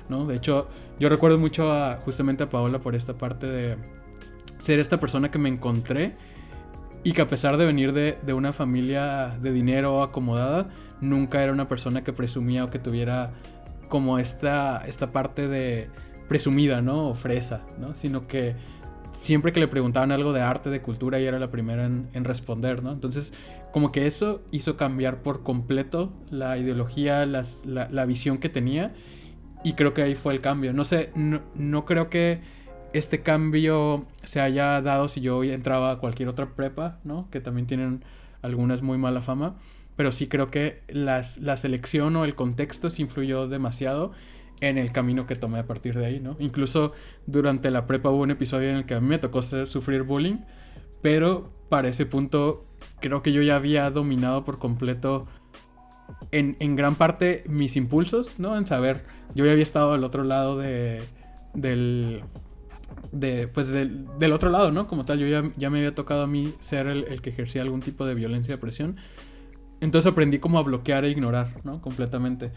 [0.09, 0.27] ¿no?
[0.27, 0.69] De hecho,
[1.01, 3.77] yo recuerdo mucho a, justamente a Paola por esta parte de
[4.59, 6.15] ser esta persona que me encontré
[7.03, 10.69] y que a pesar de venir de, de una familia de dinero acomodada,
[11.01, 13.33] nunca era una persona que presumía o que tuviera
[13.89, 15.91] como esta, esta parte de
[16.29, 17.11] presumida, ¿no?
[17.11, 17.95] O fresa, ¿no?
[17.95, 18.55] Sino que
[19.15, 22.83] siempre que le preguntaban algo de arte, de cultura, ella era la primera en, responder,
[22.83, 22.93] ¿no?
[22.93, 23.33] Entonces,
[23.73, 28.95] como que eso hizo cambiar por completo la ideología, la, visión que tenía.
[29.63, 30.73] Y creo que ahí fue el cambio.
[30.73, 32.41] No sé, no, creo que
[32.93, 37.29] este cambio se haya dado si yo entraba a cualquier otra prepa, ¿no?
[37.31, 38.05] Que también tienen
[38.43, 39.57] algunas muy mala fama.
[39.97, 44.13] Pero sí creo que la selección o el contexto se influyó demasiado
[44.69, 46.37] en el camino que tomé a partir de ahí, ¿no?
[46.39, 46.93] Incluso
[47.27, 50.39] durante la prepa hubo un episodio en el que a mí me tocó sufrir bullying,
[51.03, 52.67] pero para ese punto
[53.01, 55.27] creo que yo ya había dominado por completo
[56.31, 58.57] en, gran parte mis impulsos, ¿no?
[58.57, 59.05] En saber,
[59.35, 61.05] yo ya había estado al otro lado de,
[61.55, 62.23] del,
[63.13, 64.87] de, pues del, del otro lado, ¿no?
[64.87, 67.81] Como tal, yo ya, ya me había tocado a mí ser el, que ejercía algún
[67.81, 68.97] tipo de violencia presión.
[69.81, 71.81] Entonces aprendí como a bloquear e ignorar, ¿no?
[71.81, 72.53] Completamente.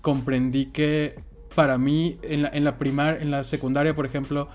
[0.00, 1.20] Comprendí que
[1.54, 4.48] para mí, en la, en la primaria, en la secundaria, por ejemplo,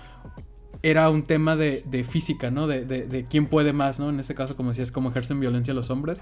[0.82, 2.66] era un tema de, de física, ¿no?
[2.66, 4.10] De, de, de, quién puede más, ¿no?
[4.10, 6.20] En este caso, como decías, cómo ejercen violencia los hombres.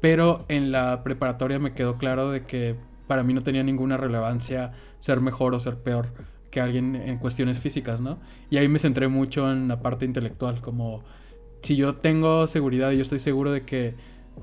[0.00, 4.72] Pero en la preparatoria me quedó claro de que para mí no tenía ninguna relevancia
[5.00, 6.12] ser mejor o ser peor
[6.50, 8.20] que alguien en cuestiones físicas, ¿no?
[8.50, 11.02] Y ahí me centré mucho en la parte intelectual, como
[11.62, 13.96] si yo tengo seguridad y yo estoy seguro de que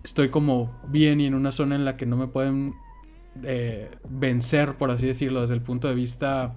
[0.03, 2.73] estoy como bien y en una zona en la que no me pueden
[3.43, 6.55] eh, vencer, por así decirlo, desde el punto de vista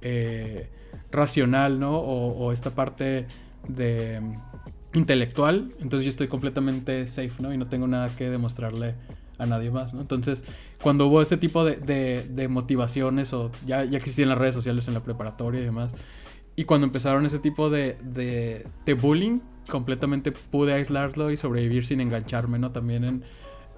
[0.00, 0.68] eh,
[1.10, 1.98] racional, ¿no?
[1.98, 3.26] O, esta parte
[3.68, 7.52] de mm, intelectual, entonces yo estoy completamente safe, ¿no?
[7.52, 8.94] Y no tengo nada que demostrarle
[9.38, 10.00] a nadie más, ¿no?
[10.00, 10.44] Entonces,
[10.80, 15.02] cuando hubo este tipo de, motivaciones, o ya, ya existían las redes sociales en la
[15.02, 15.96] preparatoria y demás,
[16.56, 17.96] y cuando empezaron ese tipo de,
[18.84, 22.70] de, bullying, completamente pude aislarlo y sobrevivir sin engancharme, ¿no?
[22.70, 23.24] También en,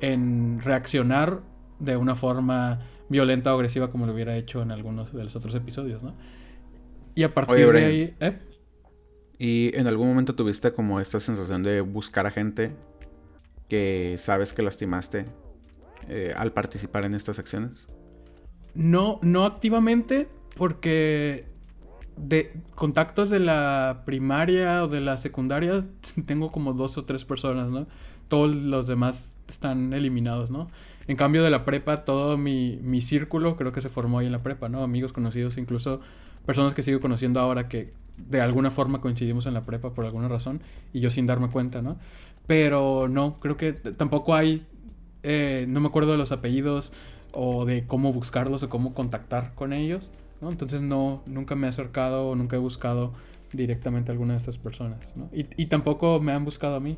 [0.00, 1.40] en reaccionar
[1.78, 5.54] de una forma violenta o agresiva como lo hubiera hecho en algunos de los otros
[5.54, 6.14] episodios, ¿no?
[7.14, 8.16] Y a partir de ahí...
[8.20, 8.38] ¿eh?
[9.38, 12.72] ¿Y en algún momento tuviste como esta sensación de buscar a gente
[13.68, 15.26] que sabes que lastimaste
[16.08, 17.88] eh, al participar en estas acciones?
[18.74, 21.46] No, no activamente, porque
[22.16, 25.84] de contactos de la primaria o de la secundaria
[26.26, 27.86] tengo como dos o tres personas, ¿no?
[28.28, 30.68] Todos los demás están eliminados, ¿no?
[31.08, 34.32] En cambio de la prepa, todo mi, mi círculo creo que se formó ahí en
[34.32, 34.82] la prepa, ¿no?
[34.82, 36.00] Amigos conocidos, incluso
[36.44, 40.28] personas que sigo conociendo ahora que de alguna forma coincidimos en la prepa por alguna
[40.28, 41.98] razón y yo sin darme cuenta, ¿no?
[42.46, 44.66] Pero no, creo que tampoco hay,
[45.22, 46.92] eh, no me acuerdo de los apellidos
[47.32, 50.50] o de cómo buscarlos o cómo contactar con ellos, ¿no?
[50.50, 53.12] Entonces no, nunca me he acercado o nunca he buscado
[53.52, 55.28] directamente a alguna de estas personas, ¿no?
[55.32, 56.96] Y, y tampoco me han buscado a mí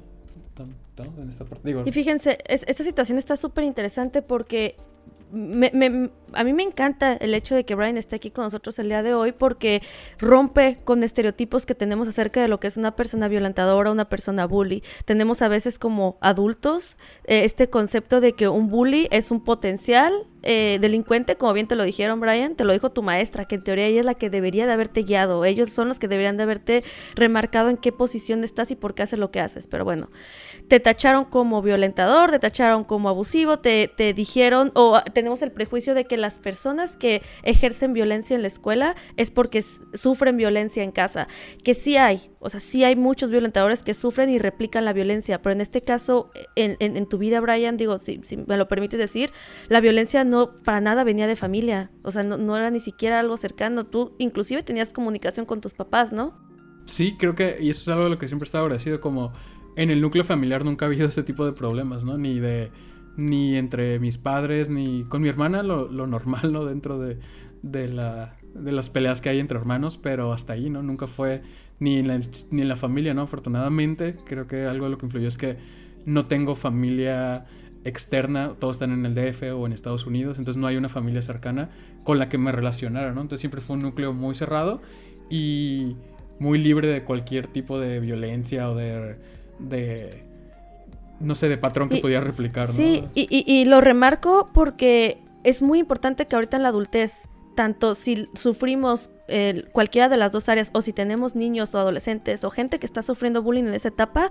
[1.84, 4.76] y fíjense, esta situación está súper interesante porque
[5.30, 9.02] a mí me encanta el hecho de que Brian esté aquí con nosotros el día
[9.02, 9.82] de hoy porque
[10.18, 14.46] rompe con estereotipos que tenemos acerca de lo que es una persona violentadora, una persona
[14.46, 14.82] bully.
[15.04, 20.26] Tenemos a veces como adultos eh, este concepto de que un bully es un potencial
[20.42, 23.64] eh, delincuente, como bien te lo dijeron, Brian, te lo dijo tu maestra, que en
[23.64, 25.44] teoría ella es la que debería de haberte guiado.
[25.44, 26.84] Ellos son los que deberían de haberte
[27.16, 29.66] remarcado en qué posición estás y por qué haces lo que haces.
[29.66, 30.10] Pero bueno,
[30.68, 35.94] te tacharon como violentador, te tacharon como abusivo, te, te dijeron, o tenemos el prejuicio
[35.94, 40.92] de que las personas que ejercen violencia en la escuela es porque sufren violencia en
[40.92, 41.26] casa.
[41.64, 45.40] Que sí hay, o sea, sí hay muchos violentadores que sufren y replican la violencia,
[45.40, 49.32] pero en este caso, en, en, tu vida, Brian, digo, si, me lo permites decir,
[49.68, 53.20] la violencia no para nada venía de familia, o sea, no, no era ni siquiera
[53.20, 56.46] algo cercano, tú inclusive tenías comunicación con tus papás, ¿no?
[56.84, 59.32] Sí, creo que, y eso es algo de lo que siempre he estado agradecido, como
[59.78, 62.18] en el núcleo familiar nunca ha habido ese tipo de problemas, ¿no?
[62.18, 62.70] Ni de
[63.16, 66.64] ni entre mis padres, ni con mi hermana, lo, lo normal, ¿no?
[66.64, 67.18] Dentro de,
[67.62, 70.82] de, la, de las peleas que hay entre hermanos, pero hasta ahí, ¿no?
[70.82, 71.42] Nunca fue
[71.78, 72.20] ni en, la,
[72.50, 73.22] ni en la familia, ¿no?
[73.22, 75.56] Afortunadamente, creo que algo de lo que influyó es que
[76.06, 77.46] no tengo familia
[77.84, 81.22] externa, todos están en el DF o en Estados Unidos, entonces no hay una familia
[81.22, 81.70] cercana
[82.02, 83.20] con la que me relacionara, ¿no?
[83.20, 84.82] Entonces siempre fue un núcleo muy cerrado
[85.30, 85.94] y
[86.40, 89.16] muy libre de cualquier tipo de violencia o de,
[89.58, 90.24] de
[91.20, 92.66] no sé, de patrón que podía replicar.
[92.68, 97.28] Sí, y, y, lo remarco porque es muy importante que ahorita en la adultez
[97.58, 99.10] tanto si sufrimos
[99.72, 103.02] cualquiera de las dos áreas o si tenemos niños o adolescentes o gente que está
[103.02, 104.30] sufriendo bullying en esa etapa,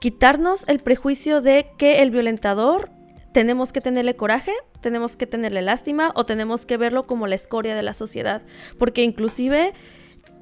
[0.00, 2.90] quitarnos el prejuicio de que el violentador
[3.32, 7.74] tenemos que tenerle coraje, tenemos que tenerle lástima o tenemos que verlo como la escoria
[7.74, 8.42] de la sociedad,
[8.78, 9.74] porque inclusive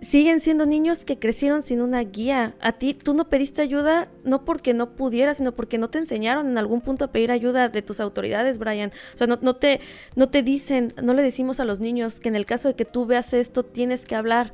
[0.04, 2.54] siguen siendo niños que crecieron sin una guía.
[2.60, 6.48] A ti, tú no pediste ayuda no porque no pudieras, sino porque no te enseñaron
[6.48, 8.92] en algún punto a pedir ayuda de tus autoridades, Brian.
[9.14, 9.80] O sea, no, no, te,
[10.14, 12.84] no te dicen, no le decimos a los niños que en el caso de que
[12.84, 14.52] tú veas esto, tienes que hablar.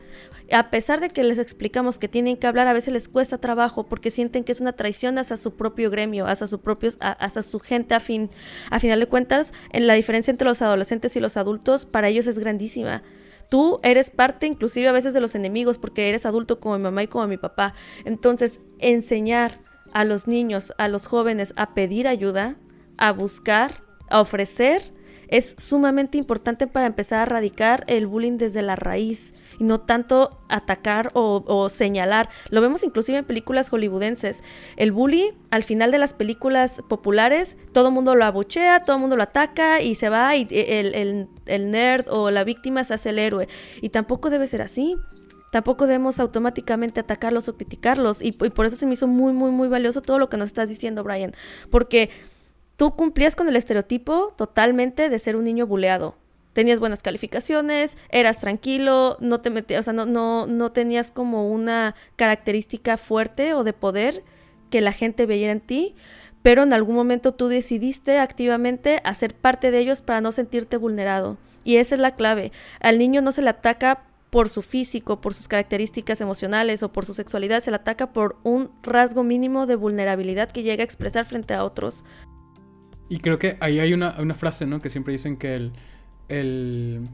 [0.53, 3.86] A pesar de que les explicamos que tienen que hablar, a veces les cuesta trabajo
[3.86, 7.61] porque sienten que es una traición hacia su propio gremio, hacia su, propios, hacia su
[7.61, 8.30] gente a fin.
[8.70, 12.26] A final de cuentas, en la diferencia entre los adolescentes y los adultos, para ellos
[12.26, 13.03] es grandísima
[13.51, 17.03] tú eres parte inclusive a veces de los enemigos porque eres adulto como mi mamá
[17.03, 17.74] y como mi papá.
[18.07, 19.61] Entonces, enseñar
[19.92, 22.57] a los niños, a los jóvenes a pedir ayuda,
[22.96, 24.82] a buscar, a ofrecer
[25.28, 30.40] es sumamente importante para empezar a erradicar el bullying desde la raíz y no tanto
[30.48, 32.28] atacar o, señalar.
[32.48, 34.42] Lo vemos inclusive en películas hollywoodenses.
[34.76, 39.00] El bully, al final de las películas populares, todo el mundo lo abuchea, todo el
[39.00, 43.11] mundo lo ataca y se va y el, el nerd o la víctima se hace
[43.11, 43.48] el héroe.
[43.80, 44.96] Y tampoco debe ser así
[45.52, 48.22] tampoco debemos automáticamente atacarlos o criticarlos.
[48.22, 50.46] Y, y, por eso se me hizo muy, muy, muy valioso todo lo que nos
[50.46, 51.34] estás diciendo, Brian.
[51.72, 52.08] Porque
[52.80, 56.14] Tú cumplías con el estereotipo totalmente de ser un niño buleado.
[56.61, 61.48] Tenías buenas calificaciones, eras tranquilo, no te metías, o sea, no, no, no tenías como
[61.48, 64.22] una característica fuerte o de poder
[64.68, 65.94] que la gente veía en ti,
[66.42, 71.38] pero en algún momento tú decidiste activamente hacer parte de ellos para no sentirte vulnerado.
[71.64, 72.52] Y esa es la clave.
[72.80, 77.06] Al niño no se le ataca por su físico, por sus características emocionales o por
[77.06, 81.24] su sexualidad, se le ataca por un rasgo mínimo de vulnerabilidad que llega a expresar
[81.24, 82.04] frente a otros.
[83.08, 84.82] Y creo que ahí hay una, frase, ¿no?
[84.82, 85.72] Que siempre dicen que el,
[86.31, 87.09] el,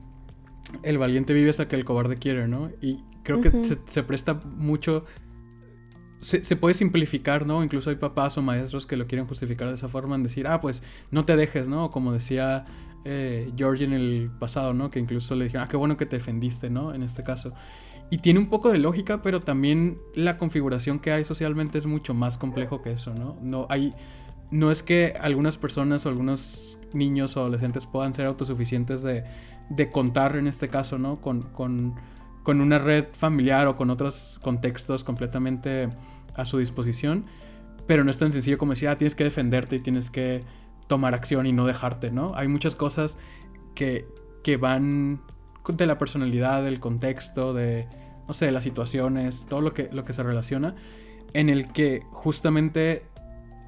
[0.99, 2.71] valiente vive hasta que el cobarde quiere, ¿no?
[2.81, 3.51] Y creo que
[3.87, 5.05] se, presta mucho...
[6.21, 7.63] Se, puede simplificar, ¿no?
[7.63, 10.61] Incluso hay papás o maestros que lo quieren justificar de esa forma, en decir, ah,
[10.61, 11.91] pues no te dejes, ¿no?
[11.91, 12.65] Como decía
[13.05, 14.91] eh, George en el pasado, ¿no?
[14.91, 16.95] Que incluso le dijeron, ah, qué bueno que te defendiste, ¿no?
[16.95, 17.53] En este caso.
[18.11, 22.15] Y tiene un poco de lógica, pero también la configuración que hay socialmente es mucho
[22.15, 23.37] más complejo que eso, ¿no?
[23.43, 23.93] No hay
[24.51, 29.25] no es que algunas personas o algunos niños o adolescentes puedan ser autosuficientes de,
[29.93, 31.21] contar en este caso, ¿no?
[31.21, 31.95] Con,
[32.47, 35.89] una red familiar o con otros contextos completamente
[36.35, 37.27] a su disposición.
[37.87, 40.43] Pero no es tan sencillo como decir, ah, tienes que defenderte y tienes que
[40.89, 42.35] tomar acción y no dejarte, ¿no?
[42.35, 43.19] Hay muchas cosas
[43.75, 44.09] que,
[44.43, 45.21] que van
[45.69, 47.89] de la personalidad, del contexto, de,
[48.29, 50.75] no sé, las situaciones, todo lo que, lo que se relaciona,
[51.33, 53.07] en el que justamente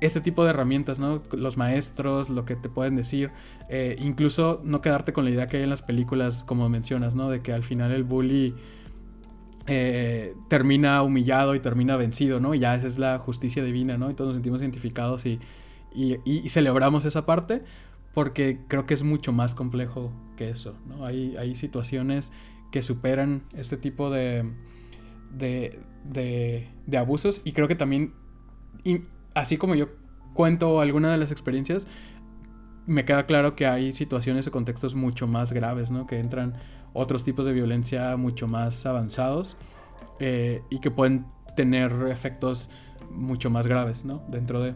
[0.01, 1.22] este tipo de herramientas, ¿no?
[1.32, 3.30] Los maestros, lo que te pueden decir,
[3.68, 7.30] eh, incluso no quedarte con la idea que hay en las películas, como mencionas, ¿no?
[7.30, 8.55] De que al final el bully
[9.66, 12.55] eh, termina humillado y termina vencido, ¿no?
[12.55, 14.11] Y ya esa es la justicia divina, ¿no?
[14.11, 15.40] Y todos nos sentimos identificados y,
[15.94, 17.62] y, celebramos esa parte
[18.14, 21.05] porque creo que es mucho más complejo que eso, ¿no?
[21.05, 22.32] Hay, hay situaciones
[22.70, 24.51] que superan este tipo de,
[25.36, 28.14] de, de, de abusos y creo que también
[29.41, 29.89] así como yo
[30.34, 31.86] cuento alguna de las experiencias,
[32.86, 36.07] me queda claro que hay situaciones o contextos mucho más graves, ¿no?
[36.07, 36.55] Que entran
[36.95, 39.57] otros tipos de violencia mucho más avanzados
[40.20, 42.70] eh, y que pueden tener efectos
[43.11, 44.22] mucho más graves, ¿no?
[44.28, 44.74] Dentro de...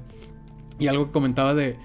[0.79, 1.79] Y algo que comentaba de...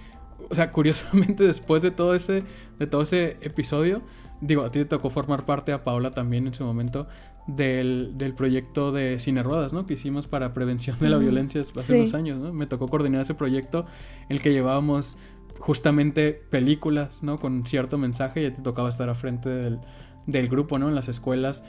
[0.49, 2.43] O sea, curiosamente después de todo ese,
[2.77, 4.01] de todo ese episodio,
[4.41, 7.07] digo, a ti te tocó formar parte, a Paula también en su momento,
[7.47, 9.85] del, del, proyecto de Cine Ruedas, ¿no?
[9.85, 12.53] Que hicimos para prevención de la violencia hace unos años, ¿no?
[12.53, 13.85] Me tocó coordinar ese proyecto
[14.29, 15.17] en el que llevábamos
[15.59, 17.39] justamente películas, ¿no?
[17.39, 19.79] Con cierto mensaje y te tocaba estar a frente del,
[20.25, 20.89] del grupo, ¿no?
[20.89, 21.63] En las escuelas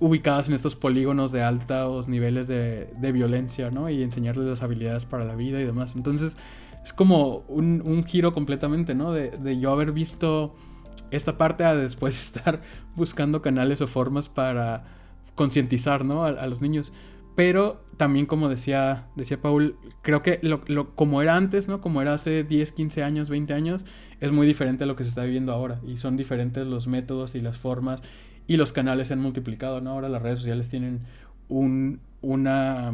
[0.00, 3.90] ubicadas en estos polígonos de altos niveles de, de, violencia, ¿no?
[3.90, 5.94] Y enseñarles las habilidades para la vida y demás.
[5.94, 6.38] Entonces,
[6.82, 9.12] es como un, un giro completamente, ¿no?
[9.12, 10.56] De, de, yo haber visto
[11.10, 12.62] esta parte a después estar
[12.96, 14.99] buscando canales o formas para
[15.40, 16.26] concientizar, ¿no?
[16.26, 16.92] A, los niños.
[17.34, 21.80] Pero también, como decía, decía Paul, creo que lo, como era antes, ¿no?
[21.80, 23.86] Como era hace 10, 15 años, 20 años,
[24.20, 25.80] es muy diferente a lo que se está viviendo ahora.
[25.86, 28.02] Y son diferentes los métodos y las formas
[28.46, 29.92] y los canales se han multiplicado, ¿no?
[29.92, 31.00] Ahora las redes sociales tienen
[31.48, 32.92] un, una,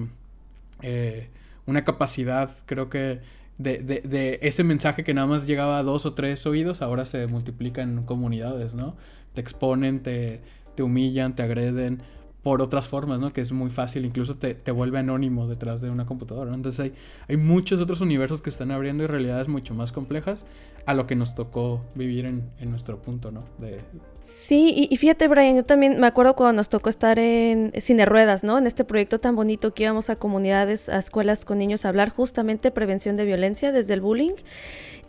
[0.83, 1.31] eh,
[1.67, 3.23] una capacidad, creo que,
[3.59, 7.07] de, de, de, ese mensaje que nada más llegaba a dos o tres oídos, ahora
[7.07, 8.95] se multiplica en comunidades, ¿no?
[9.35, 10.43] Te exponen, te,
[10.77, 12.03] te humillan, te agreden
[12.47, 13.33] por otras formas, ¿no?
[13.33, 16.55] Que es muy fácil, incluso te, te vuelve anónimo detrás de una computadora, ¿no?
[16.55, 16.93] Entonces hay,
[17.27, 20.47] hay muchos otros universos que están abriendo y realidades mucho más complejas
[20.87, 23.43] a lo que nos tocó vivir en, en nuestro punto, ¿no?
[23.59, 23.81] De...
[24.23, 28.45] Sí, y, fíjate, Brian, yo también me acuerdo cuando nos tocó estar en Cine Ruedas,
[28.45, 28.59] ¿no?
[28.59, 32.11] En este proyecto tan bonito que íbamos a comunidades, a escuelas con niños a hablar
[32.11, 34.35] justamente prevención de violencia desde el bullying.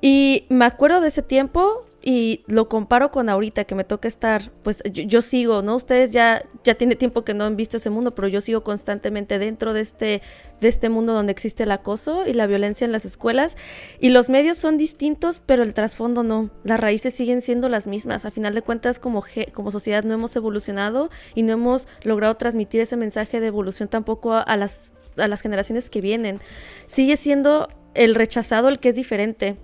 [0.02, 4.50] Y me acuerdo de ese tiempo y lo comparo con ahorita que me toca estar,
[4.64, 5.76] pues yo, sigo, ¿no?
[5.76, 9.40] Ustedes ya, ya tiene tiempo que no han visto ese mundo, pero yo sigo constantemente
[9.40, 10.22] dentro de este,
[10.62, 13.58] de este mundo donde existe el acoso y la violencia en las escuelas.
[14.00, 16.50] Y los medios son distintos, pero el trasfondo no.
[16.64, 18.24] Las raíces siguen siendo las mismas.
[18.24, 22.80] A final de cuentas, como, como sociedad no hemos evolucionado y no hemos logrado transmitir
[22.80, 26.40] ese mensaje de evolución tampoco a, las, a las generaciones que vienen.
[26.86, 29.58] Sigue siendo el rechazado el que es diferente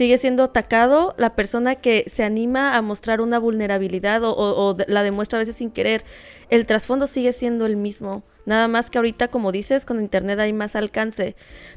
[0.00, 5.36] sigue siendo atacado la persona que se anima a mostrar una vulnerabilidad o, la demuestra
[5.36, 6.04] a veces sin querer.
[6.48, 8.22] El trasfondo sigue siendo el mismo.
[8.46, 11.36] Nada más que ahorita, como dices, con Internet hay más alcance.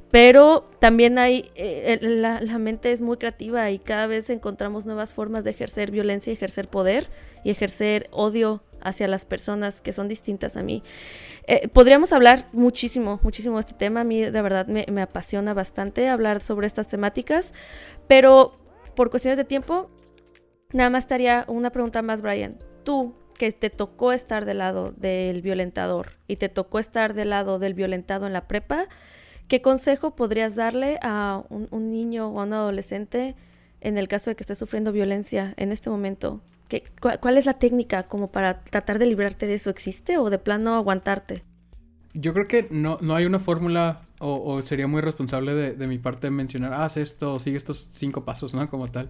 [0.09, 5.13] Pero también hay, eh, la, la, mente es muy creativa y cada vez encontramos nuevas
[5.13, 7.09] formas de ejercer violencia, ejercer poder
[7.43, 10.84] y ejercer odio hacia las personas que son distintas a mí.
[11.47, 14.01] Eh, podríamos hablar muchísimo, muchísimo de este tema.
[14.01, 17.53] A mí de verdad me, apasiona bastante hablar sobre estas temáticas,
[18.07, 18.55] pero
[18.95, 19.89] por cuestiones de tiempo,
[20.71, 22.57] nada más estaría una pregunta más, Brian.
[22.84, 27.57] Tú, que te tocó estar del lado del violentador y te tocó estar del lado
[27.57, 28.88] del violentado en la prepa,
[29.47, 33.36] ¿qué consejo podrías darle a un, un niño o a un adolescente
[33.81, 36.41] en el caso de que esté sufriendo violencia en este momento?
[37.19, 39.69] Cuál, es la técnica como para tratar de librarte de eso?
[39.69, 41.43] ¿Existe o de plano aguantarte?
[42.13, 46.30] Yo creo que no, no hay una fórmula o, sería muy responsable de, mi parte
[46.30, 48.69] mencionar, haz esto, sigue estos cinco pasos, ¿no?
[48.69, 49.09] Como tal.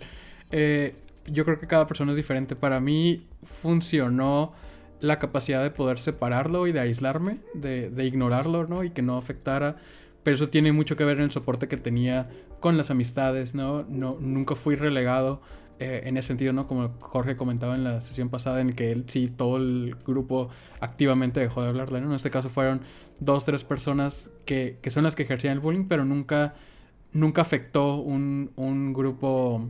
[0.51, 0.95] Eh,
[1.27, 2.55] yo creo que cada persona es diferente.
[2.55, 4.53] Para mí funcionó
[5.01, 8.83] la capacidad de poder separarlo y de aislarme, de, de, ignorarlo, ¿no?
[8.83, 9.75] Y que no afectara.
[10.23, 12.29] Pero eso tiene mucho que ver en el soporte que tenía
[12.63, 13.83] con las amistades, ¿no?
[13.89, 15.41] no nunca fui relegado
[15.83, 16.65] eh, en ese sentido, ¿no?
[16.65, 21.41] Como Jorge comentaba en la sesión pasada, en que él sí, todo el grupo activamente
[21.41, 22.07] dejó de hablarle, ¿no?
[22.07, 22.81] En este caso fueron
[23.19, 26.55] dos, tres personas que, que son las que ejercían el bullying, pero nunca,
[27.11, 29.69] nunca afectó un, un grupo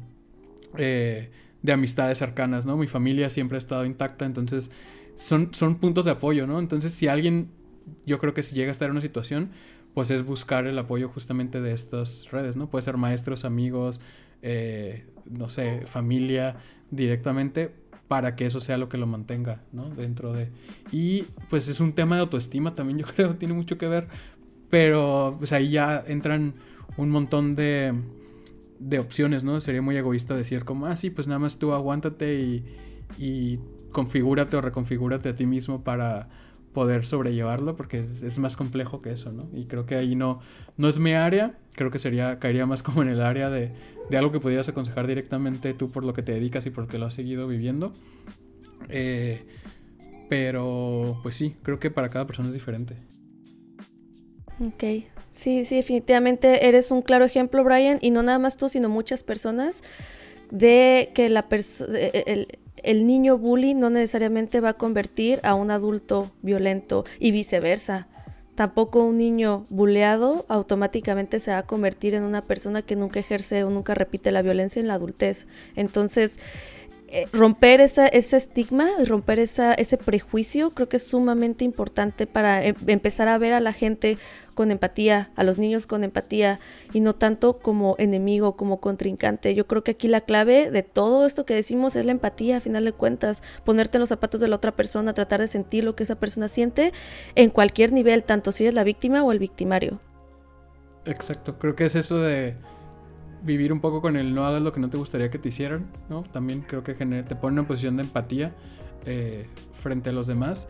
[0.78, 1.32] eh,
[1.64, 2.78] de amistades cercanas, ¿no?
[2.78, 4.70] Mi familia siempre ha estado intacta, entonces
[5.16, 6.60] son, son puntos de apoyo, ¿no?
[6.60, 7.50] Entonces si alguien,
[8.06, 9.50] yo creo que si llega a estar en una situación,
[9.94, 12.70] pues es buscar el apoyo justamente de estas redes, ¿no?
[12.70, 14.02] Puede ser maestros, amigos,
[14.44, 16.58] eh, no sé, familia
[16.92, 17.72] directamente
[18.08, 19.90] para que eso sea lo que lo mantenga, ¿no?
[19.90, 20.50] Dentro de...
[20.92, 24.08] Y pues es un tema de autoestima también, yo creo, tiene mucho que ver,
[24.70, 26.54] pero pues ahí ya entran
[26.98, 27.94] un montón de,
[28.80, 29.60] de opciones, ¿no?
[29.62, 32.66] Sería muy egoísta decir como, ah, sí, pues nada más tú aguántate y,
[33.18, 33.60] y
[33.92, 36.30] configúrate o reconfigúrate a ti mismo para
[36.74, 39.48] poder sobrellevarlo porque es, más complejo que eso, ¿no?
[39.54, 40.42] Y creo que ahí no,
[40.76, 43.72] no es mi área, creo que sería, caería más como en el área de,
[44.10, 47.00] de algo que pudieras aconsejar directamente tú por lo que te dedicas y por lo
[47.00, 47.92] lo has seguido viviendo.
[48.90, 49.46] Eh,
[50.30, 52.96] pero, pues sí, creo que para cada persona es diferente.
[54.60, 58.90] Ok, sí, sí, definitivamente eres un claro ejemplo, Brian, y no nada más tú, sino
[58.90, 59.84] muchas personas
[60.52, 62.00] de que la persona
[62.84, 68.08] el niño bully no necesariamente va a convertir a un adulto violento y viceversa.
[68.56, 73.64] Tampoco un niño buleado automáticamente se va a convertir en una persona que nunca ejerce
[73.64, 75.48] o nunca repite la violencia en la adultez.
[75.76, 76.40] Entonces,
[77.16, 82.76] eh, romper ese estigma romper esa, ese prejuicio creo que es sumamente importante para em,
[82.88, 84.18] empezar a ver a la gente
[84.56, 86.60] con empatía, a los niños con empatía
[86.92, 89.54] y no tanto como enemigo, como contrincante.
[89.54, 92.62] Yo creo que aquí la clave de todo esto que decimos es la empatía, a
[92.62, 95.96] final de cuentas, ponerte en los zapatos de la otra persona, tratar de sentir lo
[95.96, 96.94] que esa persona siente
[97.36, 100.00] en cualquier nivel, tanto si es la víctima o el victimario.
[101.06, 102.56] Exacto, creo que es eso de
[103.44, 105.88] vivir un poco con el no hagas lo que no te gustaría que te hicieran,
[106.10, 106.24] ¿no?
[106.24, 108.56] También creo que te pone en una posición de empatía
[109.06, 110.68] eh, frente a los demás.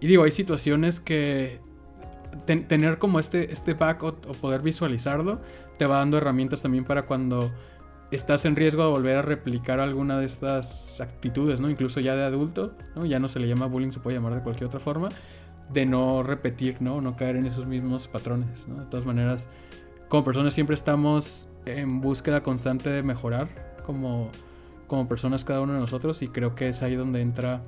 [0.00, 1.60] Y digo, hay situaciones que
[2.46, 5.40] tener como este, este back o, poder visualizarlo
[5.78, 7.50] te va dando herramientas también para cuando
[8.10, 11.70] estás en riesgo de volver a replicar alguna de estas actitudes, ¿no?
[11.70, 13.06] Incluso ya de adulto, ¿no?
[13.06, 15.08] Ya no se le llama bullying, se puede llamar de cualquier otra forma,
[15.72, 17.00] de no repetir, ¿no?
[17.00, 18.80] No caer en esos mismos patrones, ¿no?
[18.80, 19.48] De todas maneras,
[20.08, 23.48] como personas siempre estamos en búsqueda constante de mejorar
[23.84, 24.30] como,
[24.86, 27.62] como personas cada uno de nosotros y creo que es ahí donde entra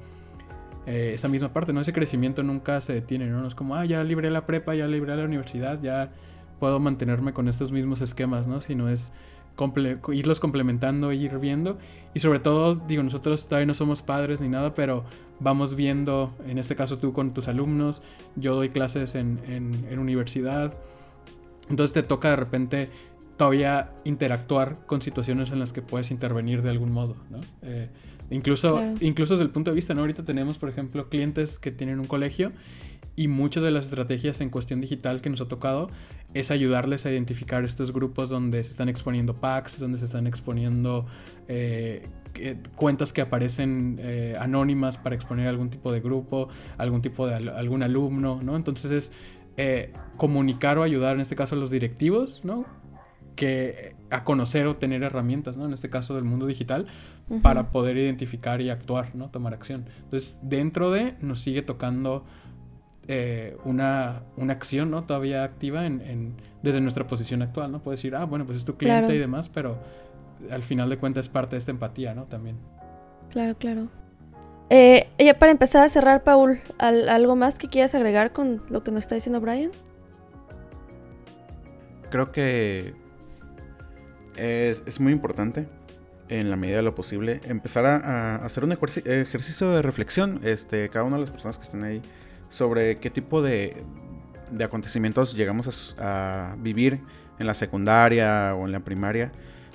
[0.87, 1.81] eh, esa misma parte, ¿no?
[1.81, 3.47] Ese crecimiento nunca se detiene, ¿no?
[3.47, 6.13] Es como, ah, ya libré la prepa, ya libré la universidad, ya
[6.61, 8.61] puedo mantenerme con estos mismos esquemas, ¿no?
[8.61, 9.13] Sino es
[10.13, 11.79] irlos complementando, ir viendo.
[12.15, 15.05] Y sobre todo, digo, nosotros todavía no somos padres ni nada, pero
[15.41, 18.03] vamos viendo, en este caso tú con tus alumnos,
[18.37, 20.75] yo doy clases en, en, universidad.
[21.69, 22.91] Entonces te toca de repente
[23.37, 27.41] todavía interactuar con situaciones en las que puedes intervenir de algún modo, ¿no?
[27.63, 27.89] Eh,
[28.31, 30.01] incluso, incluso desde el punto de vista, ¿no?
[30.01, 32.53] Ahorita tenemos, por ejemplo, clientes que tienen un colegio
[33.15, 35.89] y muchas de las estrategias en cuestión digital que nos ha tocado
[36.35, 41.07] es ayudarles a identificar estos grupos donde se están exponiendo packs, donde se están exponiendo
[41.49, 42.07] eh,
[42.75, 47.83] cuentas que aparecen eh, anónimas para exponer algún tipo de grupo, algún tipo de algún
[47.83, 48.57] alumno, ¿no?
[48.57, 49.13] Entonces es
[49.57, 52.67] eh, comunicar o ayudar, en este caso a los directivos, ¿no?
[53.37, 55.67] Que a conocer o tener herramientas, ¿no?
[55.67, 56.87] En este caso del mundo digital,
[57.43, 59.31] para poder identificar y actuar, ¿no?
[59.31, 59.87] Tomar acción.
[60.05, 62.25] Entonces, dentro de, nos sigue tocando
[63.09, 65.05] eh, una, una, acción, ¿no?
[65.05, 67.83] Todavía activa en, desde nuestra posición actual, ¿no?
[67.83, 69.79] Puedes decir, ah, bueno, pues es tu cliente y demás, pero
[70.51, 72.25] al final de cuentas es parte de esta empatía, ¿no?
[72.25, 72.57] También.
[73.31, 73.89] Claro, claro.
[74.71, 78.91] Eh, ya para empezar a cerrar, Paul, ¿algo más que quieras agregar con lo que
[78.91, 79.71] nos está diciendo Brian?
[82.11, 82.95] Creo que
[84.37, 85.67] es, muy importante,
[86.29, 90.41] en la medida de lo posible, empezar a, hacer un ejercicio de reflexión.
[90.45, 92.03] Este, cada una de las personas que estén ahí
[92.49, 93.77] sobre qué tipo de,
[94.63, 97.01] acontecimientos llegamos a, vivir
[97.39, 99.33] en la secundaria o en la primaria,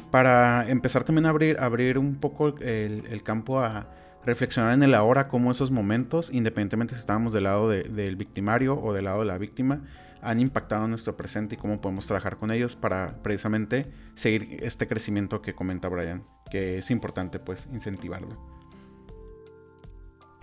[0.10, 3.88] para empezar también a abrir, abrir un poco el, campo a
[4.26, 8.94] reflexionar en el ahora, cómo esos momentos, independientemente si estábamos del lado del victimario o
[8.94, 9.82] del lado de la víctima,
[10.22, 15.42] han impactado nuestro presente y cómo podemos trabajar con ellos para precisamente seguir este crecimiento
[15.42, 18.38] que comenta Brian, que es importante pues incentivarlo.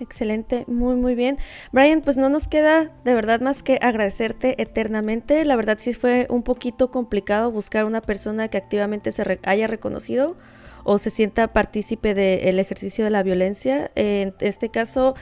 [0.01, 1.39] Excelente, muy muy bien.
[1.73, 5.45] Brian, pues no nos queda de verdad más que agradecerte eternamente.
[5.45, 10.37] La verdad sí fue un poquito complicado buscar una persona que activamente se haya reconocido
[10.85, 13.91] o se sienta partícipe del ejercicio de la violencia.
[13.97, 15.17] En este caso,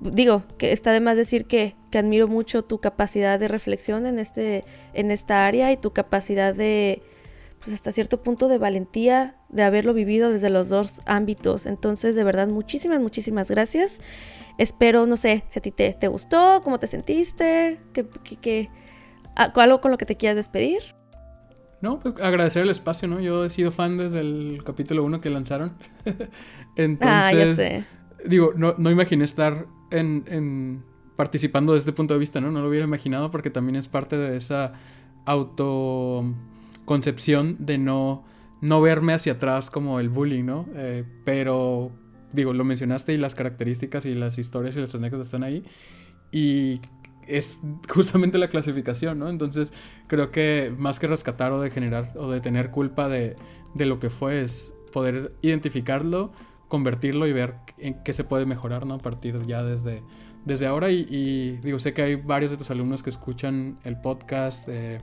[0.00, 4.18] digo, que está de más decir que, que, admiro mucho tu capacidad de reflexión en,
[4.18, 4.64] este,
[4.94, 7.02] en esta área y tu capacidad de,
[7.60, 11.66] pues hasta cierto punto de valentía de haberlo vivido desde los dos ámbitos.
[11.66, 14.00] Entonces, de verdad, muchísimas, muchísimas gracias.
[14.58, 18.06] Espero, no sé, si a ti te, te gustó, cómo te sentiste, que,
[18.40, 18.70] que,
[19.34, 20.94] algo con lo que te quieras despedir.
[21.80, 23.20] No, pues agradecer el espacio, ¿no?
[23.20, 25.76] Yo he sido fan desde el capítulo 1 que lanzaron.
[26.76, 27.84] Entonces, ah, ya sé.
[28.24, 30.84] Digo, no, no imaginé estar en, en,
[31.16, 32.50] participando desde este punto de vista, ¿no?
[32.50, 34.72] No lo hubiera imaginado porque también es parte de esa
[35.24, 36.24] auto
[36.84, 38.24] concepción de no,
[38.60, 40.66] no verme hacia atrás como el bullying, ¿no?
[40.74, 41.92] Eh, pero,
[42.32, 45.64] digo, lo mencionaste y las características y las historias y las anécdotas están ahí.
[46.30, 46.80] Y
[47.26, 49.28] es justamente la clasificación, ¿no?
[49.28, 49.72] Entonces,
[50.06, 53.36] creo que más que rescatar o de generar o de tener culpa de,
[53.74, 56.32] de lo que fue, es poder identificarlo,
[56.72, 58.94] convertirlo y ver en qué se puede mejorar, ¿no?
[58.94, 60.02] A partir ya desde,
[60.46, 60.90] desde ahora.
[60.90, 65.02] Y, digo, sé que hay varios de tus alumnos que escuchan el podcast, eh,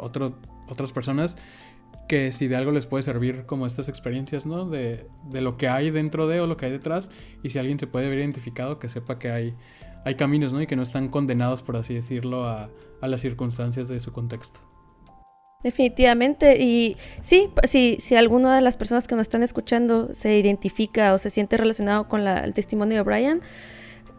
[0.00, 0.34] otro
[0.68, 1.36] otras personas
[2.08, 4.68] que si de algo les puede servir como estas experiencias, ¿no?
[4.68, 7.12] De, lo que hay dentro de o lo que hay detrás
[7.44, 9.54] y si alguien se puede ver identificado, que sepa que hay,
[10.04, 10.60] hay caminos, ¿no?
[10.60, 12.70] Y que no están condenados, por así decirlo, a,
[13.02, 14.58] las circunstancias de su contexto.
[15.66, 16.62] Definitivamente.
[16.62, 21.18] Y sí, si, si alguna de las personas que nos están escuchando se identifica o
[21.18, 23.40] se siente relacionado con el testimonio de Brian,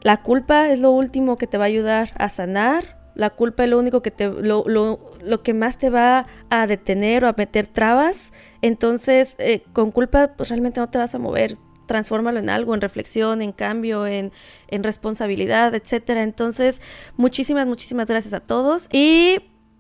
[0.02, 3.70] la culpa es lo último que te va a ayudar a sanar, la culpa es
[3.70, 7.36] lo único que te, lo, lo, lo que más te va a detener o a
[7.38, 8.34] meter trabas.
[8.62, 11.58] Entonces, eh, con culpa, pues realmente no te vas a mover.
[11.86, 14.34] Transfórmalo en algo, en reflexión, en cambio, en,
[14.68, 16.24] en responsabilidad, etcétera.
[16.24, 16.82] Entonces,
[17.16, 18.90] muchísimas, muchísimas gracias a todos.
[18.92, 19.38] Y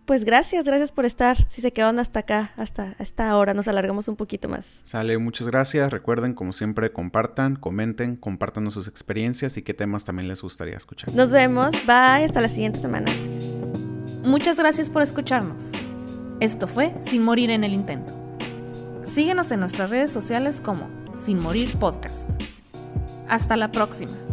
[0.08, 1.36] pues gracias, gracias por estar.
[1.50, 4.82] Si se quedaron hasta acá, hasta esta hora, nos alargamos un poquito más.
[4.86, 5.92] Sale, muchas gracias.
[5.92, 11.14] Recuerden, como siempre, compartan, comenten, compartan sus experiencias y qué temas también les gustaría escuchar.
[11.14, 13.12] Nos vemos, bye, hasta la siguiente semana.
[14.24, 15.72] Muchas gracias por escucharnos.
[16.40, 18.14] Esto fue Sin Morir en el Intento.
[19.04, 22.30] Síguenos en nuestras redes sociales como Sin Morir Podcast.
[23.28, 24.27] Hasta la próxima.